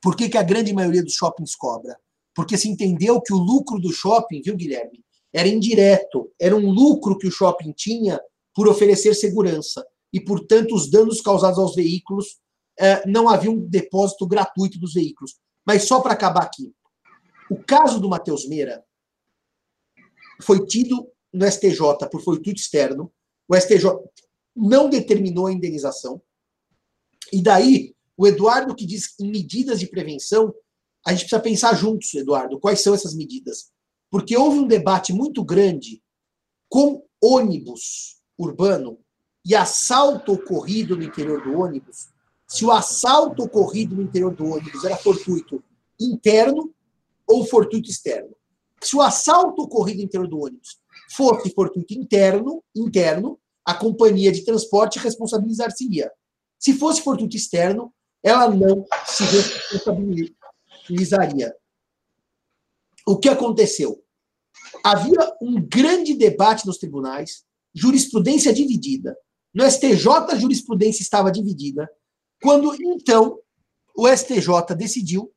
[0.00, 1.96] por que, que a grande maioria dos shoppings cobra?
[2.34, 7.18] Porque se entendeu que o lucro do shopping, viu, Guilherme, era indireto, era um lucro
[7.18, 8.20] que o shopping tinha
[8.54, 9.84] por oferecer segurança.
[10.12, 12.38] E, portanto, os danos causados aos veículos
[12.80, 15.34] eh, não havia um depósito gratuito dos veículos.
[15.66, 16.72] Mas só para acabar aqui.
[17.50, 18.82] O caso do Matheus Meira
[20.42, 23.12] foi tido no STJ por fortuito externo.
[23.48, 23.90] O STJ
[24.54, 26.20] não determinou a indenização.
[27.32, 30.54] E daí, o Eduardo que diz em medidas de prevenção,
[31.06, 33.70] a gente precisa pensar juntos, Eduardo, quais são essas medidas.
[34.10, 36.02] Porque houve um debate muito grande
[36.68, 38.98] com ônibus urbano
[39.44, 42.08] e assalto ocorrido no interior do ônibus,
[42.46, 45.62] se o assalto ocorrido no interior do ônibus era fortuito
[46.00, 46.74] interno
[47.26, 48.34] ou fortuito externo.
[48.82, 50.78] Se o assalto ocorrido interior do ônibus
[51.14, 56.10] fosse fortuito interno, interno, a companhia de transporte responsabilizar-se-ia.
[56.58, 61.54] Se fosse fortuito externo, ela não se responsabilizaria.
[63.06, 64.02] O que aconteceu?
[64.82, 69.16] Havia um grande debate nos tribunais, jurisprudência dividida.
[69.54, 71.88] No STJ, a jurisprudência estava dividida.
[72.42, 73.38] Quando, então,
[73.96, 75.32] o STJ decidiu,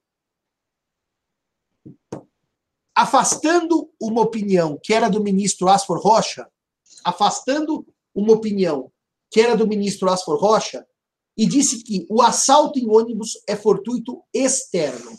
[2.95, 6.47] afastando uma opinião que era do ministro Asfor Rocha,
[7.03, 8.91] afastando uma opinião
[9.29, 10.85] que era do ministro Asfor Rocha,
[11.37, 15.11] e disse que o assalto em ônibus é fortuito externo.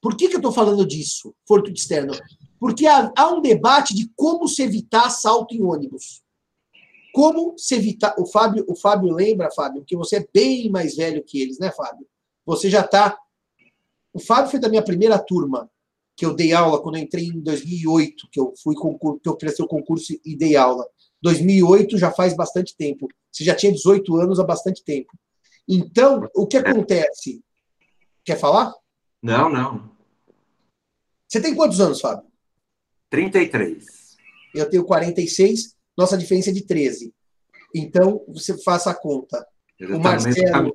[0.00, 2.12] Por que, que eu estou falando disso, fortuito externo?
[2.60, 6.22] Porque há, há, um debate de como se evitar assalto em ônibus.
[7.12, 8.14] Como se evitar.
[8.18, 11.70] O Fábio, o Fábio lembra, Fábio, que você é bem mais velho que eles, né,
[11.70, 12.06] Fábio?
[12.44, 13.18] Você já está.
[14.12, 15.70] O Fábio foi da minha primeira turma,
[16.16, 19.36] que eu dei aula quando eu entrei em 2008, que eu fui concurso, que eu
[19.36, 20.86] prestei o concurso e dei aula.
[21.22, 23.08] 2008 já faz bastante tempo.
[23.32, 25.12] Você já tinha 18 anos há bastante tempo.
[25.68, 27.42] Então, o que acontece?
[28.24, 28.72] Quer falar?
[29.22, 29.90] Não, não.
[31.26, 32.26] Você tem quantos anos, Fábio?
[33.10, 33.84] 33.
[34.54, 37.14] Eu tenho 46 nossa diferença é de 13.
[37.74, 39.46] Então, você faça a conta.
[39.80, 40.72] O Marcelo,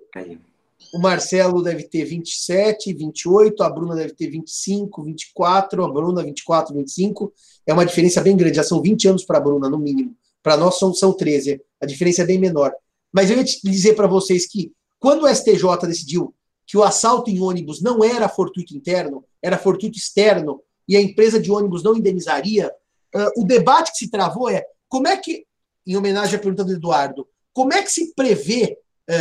[0.94, 6.74] o Marcelo deve ter 27, 28, a Bruna deve ter 25, 24, a Bruna 24,
[6.74, 7.34] 25.
[7.68, 10.16] É uma diferença bem grande, já são 20 anos para a Bruna, no mínimo.
[10.42, 12.74] Para nós são, são 13, a diferença é bem menor.
[13.12, 16.34] Mas eu ia dizer para vocês que, quando o STJ decidiu
[16.66, 21.40] que o assalto em ônibus não era fortuito interno, era fortuito externo, e a empresa
[21.40, 22.72] de ônibus não indenizaria,
[23.16, 25.46] uh, o debate que se travou é como é que,
[25.86, 28.78] em homenagem à pergunta do Eduardo, como é que se prevê,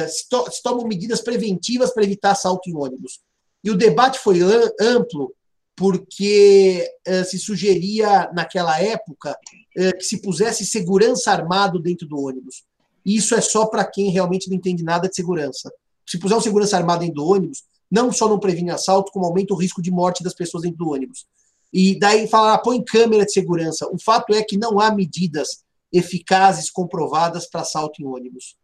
[0.08, 3.20] se, to se, tomam medidas preventivas para evitar assalto em ônibus?
[3.62, 4.40] E o debate foi
[4.80, 5.34] amplo,
[5.74, 12.64] porque uh, se sugeria, naquela época, uh, que se pusesse segurança armado dentro do ônibus.
[13.06, 15.72] E isso é só para quem realmente não entende nada de segurança.
[16.06, 19.54] Se puser um segurança armado dentro do ônibus, não só não previne assalto, como aumenta
[19.54, 21.26] o risco de morte das pessoas dentro do ônibus.
[21.72, 23.88] E daí falar, ah, põe câmera de segurança.
[23.90, 28.56] O fato é que não há medidas eficazes comprovadas para assalto em ônibus.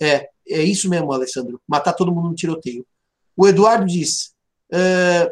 [0.00, 1.60] É, é isso mesmo, Alessandro.
[1.68, 2.86] Matar todo mundo no tiroteio.
[3.36, 4.34] O Eduardo diz:
[4.72, 5.30] uh,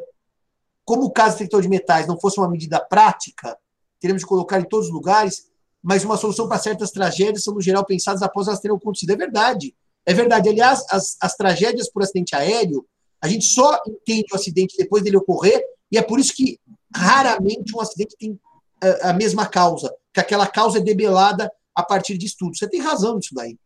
[0.85, 3.57] como o caso detector de metais não fosse uma medida prática,
[4.01, 5.49] teremos de colocar em todos os lugares,
[5.83, 9.11] mas uma solução para certas tragédias são, no geral, pensadas após elas terem acontecido.
[9.11, 9.75] É verdade.
[10.07, 10.49] É verdade.
[10.49, 12.87] Aliás, as, as tragédias por acidente aéreo,
[13.21, 16.59] a gente só entende o acidente depois dele ocorrer, e é por isso que
[16.95, 18.39] raramente um acidente tem
[18.81, 22.59] a, a mesma causa, que aquela causa é debelada a partir de estudos.
[22.59, 23.59] Você tem razão nisso daí.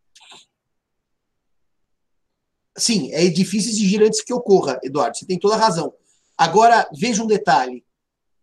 [2.77, 5.93] Sim, é difícil exigir antes que ocorra, Eduardo, você tem toda a razão.
[6.37, 7.85] Agora, veja um detalhe.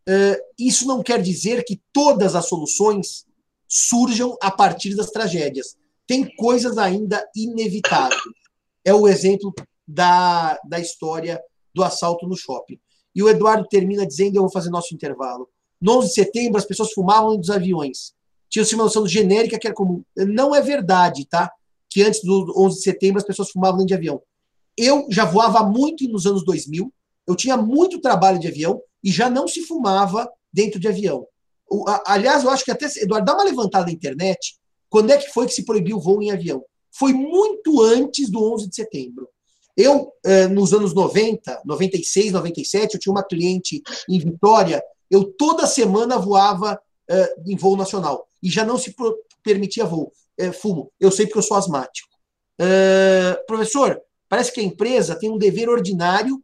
[0.07, 3.25] Uh, isso não quer dizer que todas as soluções
[3.67, 5.77] surjam a partir das tragédias.
[6.07, 8.19] Tem coisas ainda inevitáveis.
[8.83, 9.53] É o exemplo
[9.87, 11.41] da, da história
[11.73, 12.79] do assalto no shopping.
[13.15, 15.47] E o Eduardo termina dizendo: Eu vou fazer nosso intervalo.
[15.81, 18.13] No 11 de setembro, as pessoas fumavam dos aviões.
[18.49, 20.03] Tinha-se uma noção genérica que era comum.
[20.17, 21.51] Não é verdade, tá?
[21.89, 24.21] Que antes do 11 de setembro as pessoas fumavam dentro de avião.
[24.77, 26.91] Eu já voava muito nos anos 2000,
[27.27, 31.25] eu tinha muito trabalho de avião e já não se fumava dentro de avião.
[31.69, 34.57] O, a, aliás, eu acho que até, Eduardo, dá uma levantada na internet.
[34.89, 36.63] Quando é que foi que se proibiu o voo em avião?
[36.91, 39.29] Foi muito antes do 11 de setembro.
[39.77, 45.65] Eu, eh, nos anos 90, 96, 97, eu tinha uma cliente em Vitória, eu toda
[45.67, 48.93] semana voava eh, em voo nacional e já não se
[49.43, 50.11] permitia voo.
[50.39, 50.91] Eh, fumo.
[50.99, 52.07] Eu sei porque eu sou asmático.
[53.47, 56.41] professor, parece que a empresa tem um dever ordinário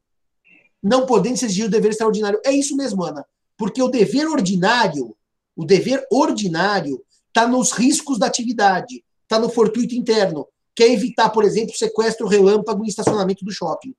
[0.86, 2.39] não podendo se exigir o dever extraordinário.
[2.46, 3.26] É isso mesmo, Ana.
[3.58, 5.18] Porque o dever ordinário,
[5.56, 11.32] o dever ordinário, está nos riscos da atividade, está no fortuito interno, que é evitar,
[11.32, 13.96] por exemplo, sequestro relâmpago em estacionamento do shopping.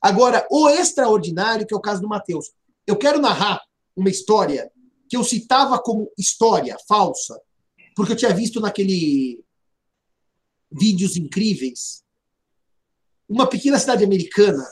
[0.00, 2.52] Agora, o extraordinário, que é o caso do Matheus.
[2.86, 3.60] Eu quero narrar
[3.96, 4.70] uma história
[5.08, 7.40] que eu citava como história falsa,
[7.98, 9.44] porque eu tinha visto naquele
[10.70, 12.04] vídeos incríveis
[13.28, 14.64] uma pequena cidade americana,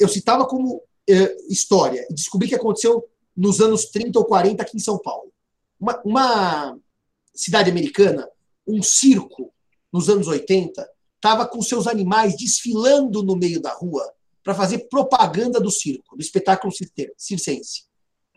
[0.00, 4.76] eu citava como eh, história, e descobri que aconteceu nos anos 30 ou 40 aqui
[4.76, 5.32] em São Paulo.
[5.78, 6.78] Uma, uma
[7.32, 8.28] cidade americana,
[8.66, 9.54] um circo,
[9.92, 14.12] nos anos 80, estava com seus animais desfilando no meio da rua
[14.42, 16.74] para fazer propaganda do circo, do espetáculo
[17.16, 17.84] circense.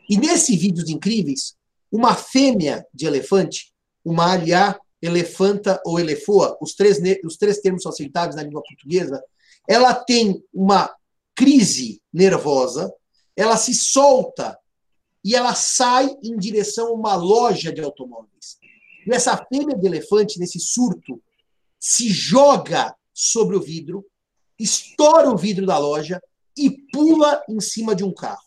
[0.08, 1.58] E nesse vídeos incríveis,
[1.92, 3.74] uma fêmea de elefante,
[4.06, 9.22] uma aliá, elefanta ou elefoa, os três, os três termos são aceitáveis na língua portuguesa,
[9.68, 10.94] ela tem uma
[11.34, 12.94] crise nervosa,
[13.36, 14.58] ela se solta
[15.24, 18.58] e ela sai em direção a uma loja de automóveis.
[19.06, 21.22] E essa fêmea de elefante, nesse surto,
[21.80, 24.06] se joga sobre o vidro,
[24.58, 26.22] estoura o vidro da loja
[26.58, 28.46] e pula em cima de um carro.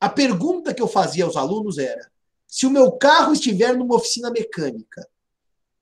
[0.00, 2.10] A pergunta que eu fazia aos alunos era:
[2.56, 5.06] se o meu carro estiver numa oficina mecânica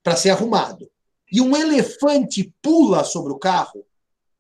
[0.03, 0.91] para ser arrumado
[1.31, 3.87] e um elefante pula sobre o carro,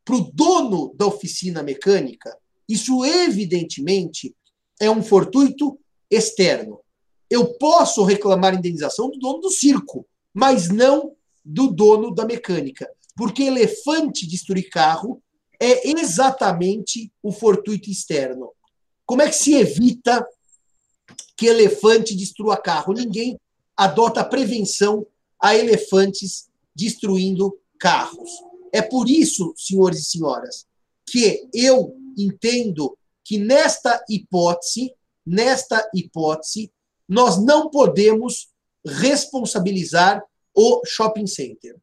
[0.04, 2.36] para o dono da oficina mecânica,
[2.68, 4.34] isso evidentemente
[4.80, 5.78] é um fortuito
[6.10, 6.80] externo.
[7.30, 10.04] Eu posso reclamar indenização do dono do circo,
[10.34, 11.14] mas não
[11.44, 15.22] do dono da mecânica, porque elefante destruir carro
[15.62, 18.50] é exatamente o fortuito externo.
[19.06, 20.26] Como é que se evita
[21.36, 22.92] que elefante destrua carro?
[22.92, 23.38] Ninguém
[23.76, 25.06] adota prevenção
[25.40, 28.30] a elefantes destruindo carros.
[28.72, 30.66] É por isso, senhores e senhoras,
[31.06, 34.94] que eu entendo que nesta hipótese,
[35.26, 36.72] nesta hipótese,
[37.08, 38.48] nós não podemos
[38.84, 40.22] responsabilizar
[40.54, 41.76] o shopping center.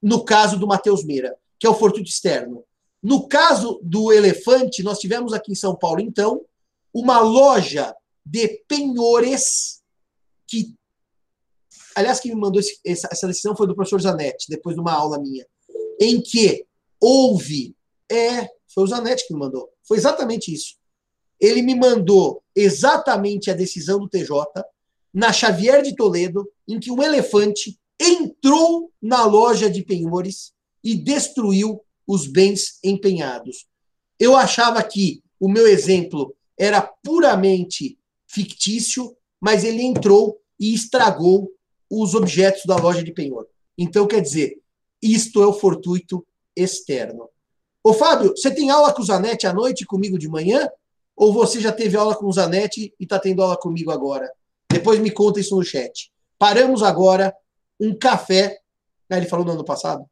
[0.00, 2.64] No caso do Matheus Meira, que é o fortuito externo.
[3.02, 6.44] No caso do elefante, nós tivemos aqui em São Paulo, então,
[6.92, 7.94] uma loja
[8.24, 9.82] de penhores
[10.46, 10.74] que.
[11.94, 14.92] Aliás, quem me mandou esse, essa, essa decisão foi do professor Zanetti, depois de uma
[14.92, 15.46] aula minha
[16.02, 16.66] em que
[17.00, 17.76] houve.
[18.10, 19.70] É, foi o Zanetti que me mandou.
[19.86, 20.76] Foi exatamente isso.
[21.40, 24.44] Ele me mandou exatamente a decisão do TJ
[25.12, 30.52] na Xavier de Toledo, em que um elefante entrou na loja de penhores
[30.82, 33.66] e destruiu os bens empenhados.
[34.18, 37.98] Eu achava que o meu exemplo era puramente
[38.32, 41.50] fictício, mas ele entrou e estragou
[41.90, 43.46] os objetos da loja de penhor.
[43.76, 44.60] Então, quer dizer,
[45.02, 46.26] isto é o fortuito
[46.56, 47.28] externo.
[47.84, 50.68] Ô, Fábio, você tem aula com o Zanetti à noite comigo de manhã?
[51.16, 54.30] Ou você já teve aula com o Zanetti e está tendo aula comigo agora?
[54.70, 56.10] Depois me conta isso no chat.
[56.38, 57.34] Paramos agora
[57.78, 58.58] um café.
[59.10, 60.06] Ah, ele falou no ano passado.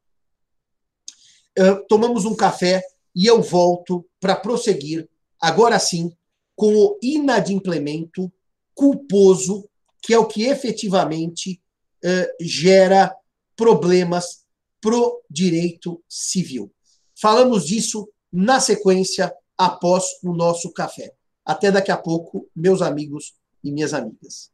[1.59, 2.83] Uh, tomamos um café
[3.14, 5.09] e eu volto para prosseguir,
[5.41, 6.12] agora sim,
[6.61, 8.31] com o inadimplemento
[8.75, 9.67] culposo,
[10.03, 11.59] que é o que efetivamente
[12.05, 13.17] uh, gera
[13.57, 14.45] problemas
[14.79, 16.71] pro direito civil.
[17.19, 21.15] Falamos disso na sequência após o nosso café.
[21.47, 23.33] Até daqui a pouco, meus amigos
[23.65, 24.51] e minhas amigas.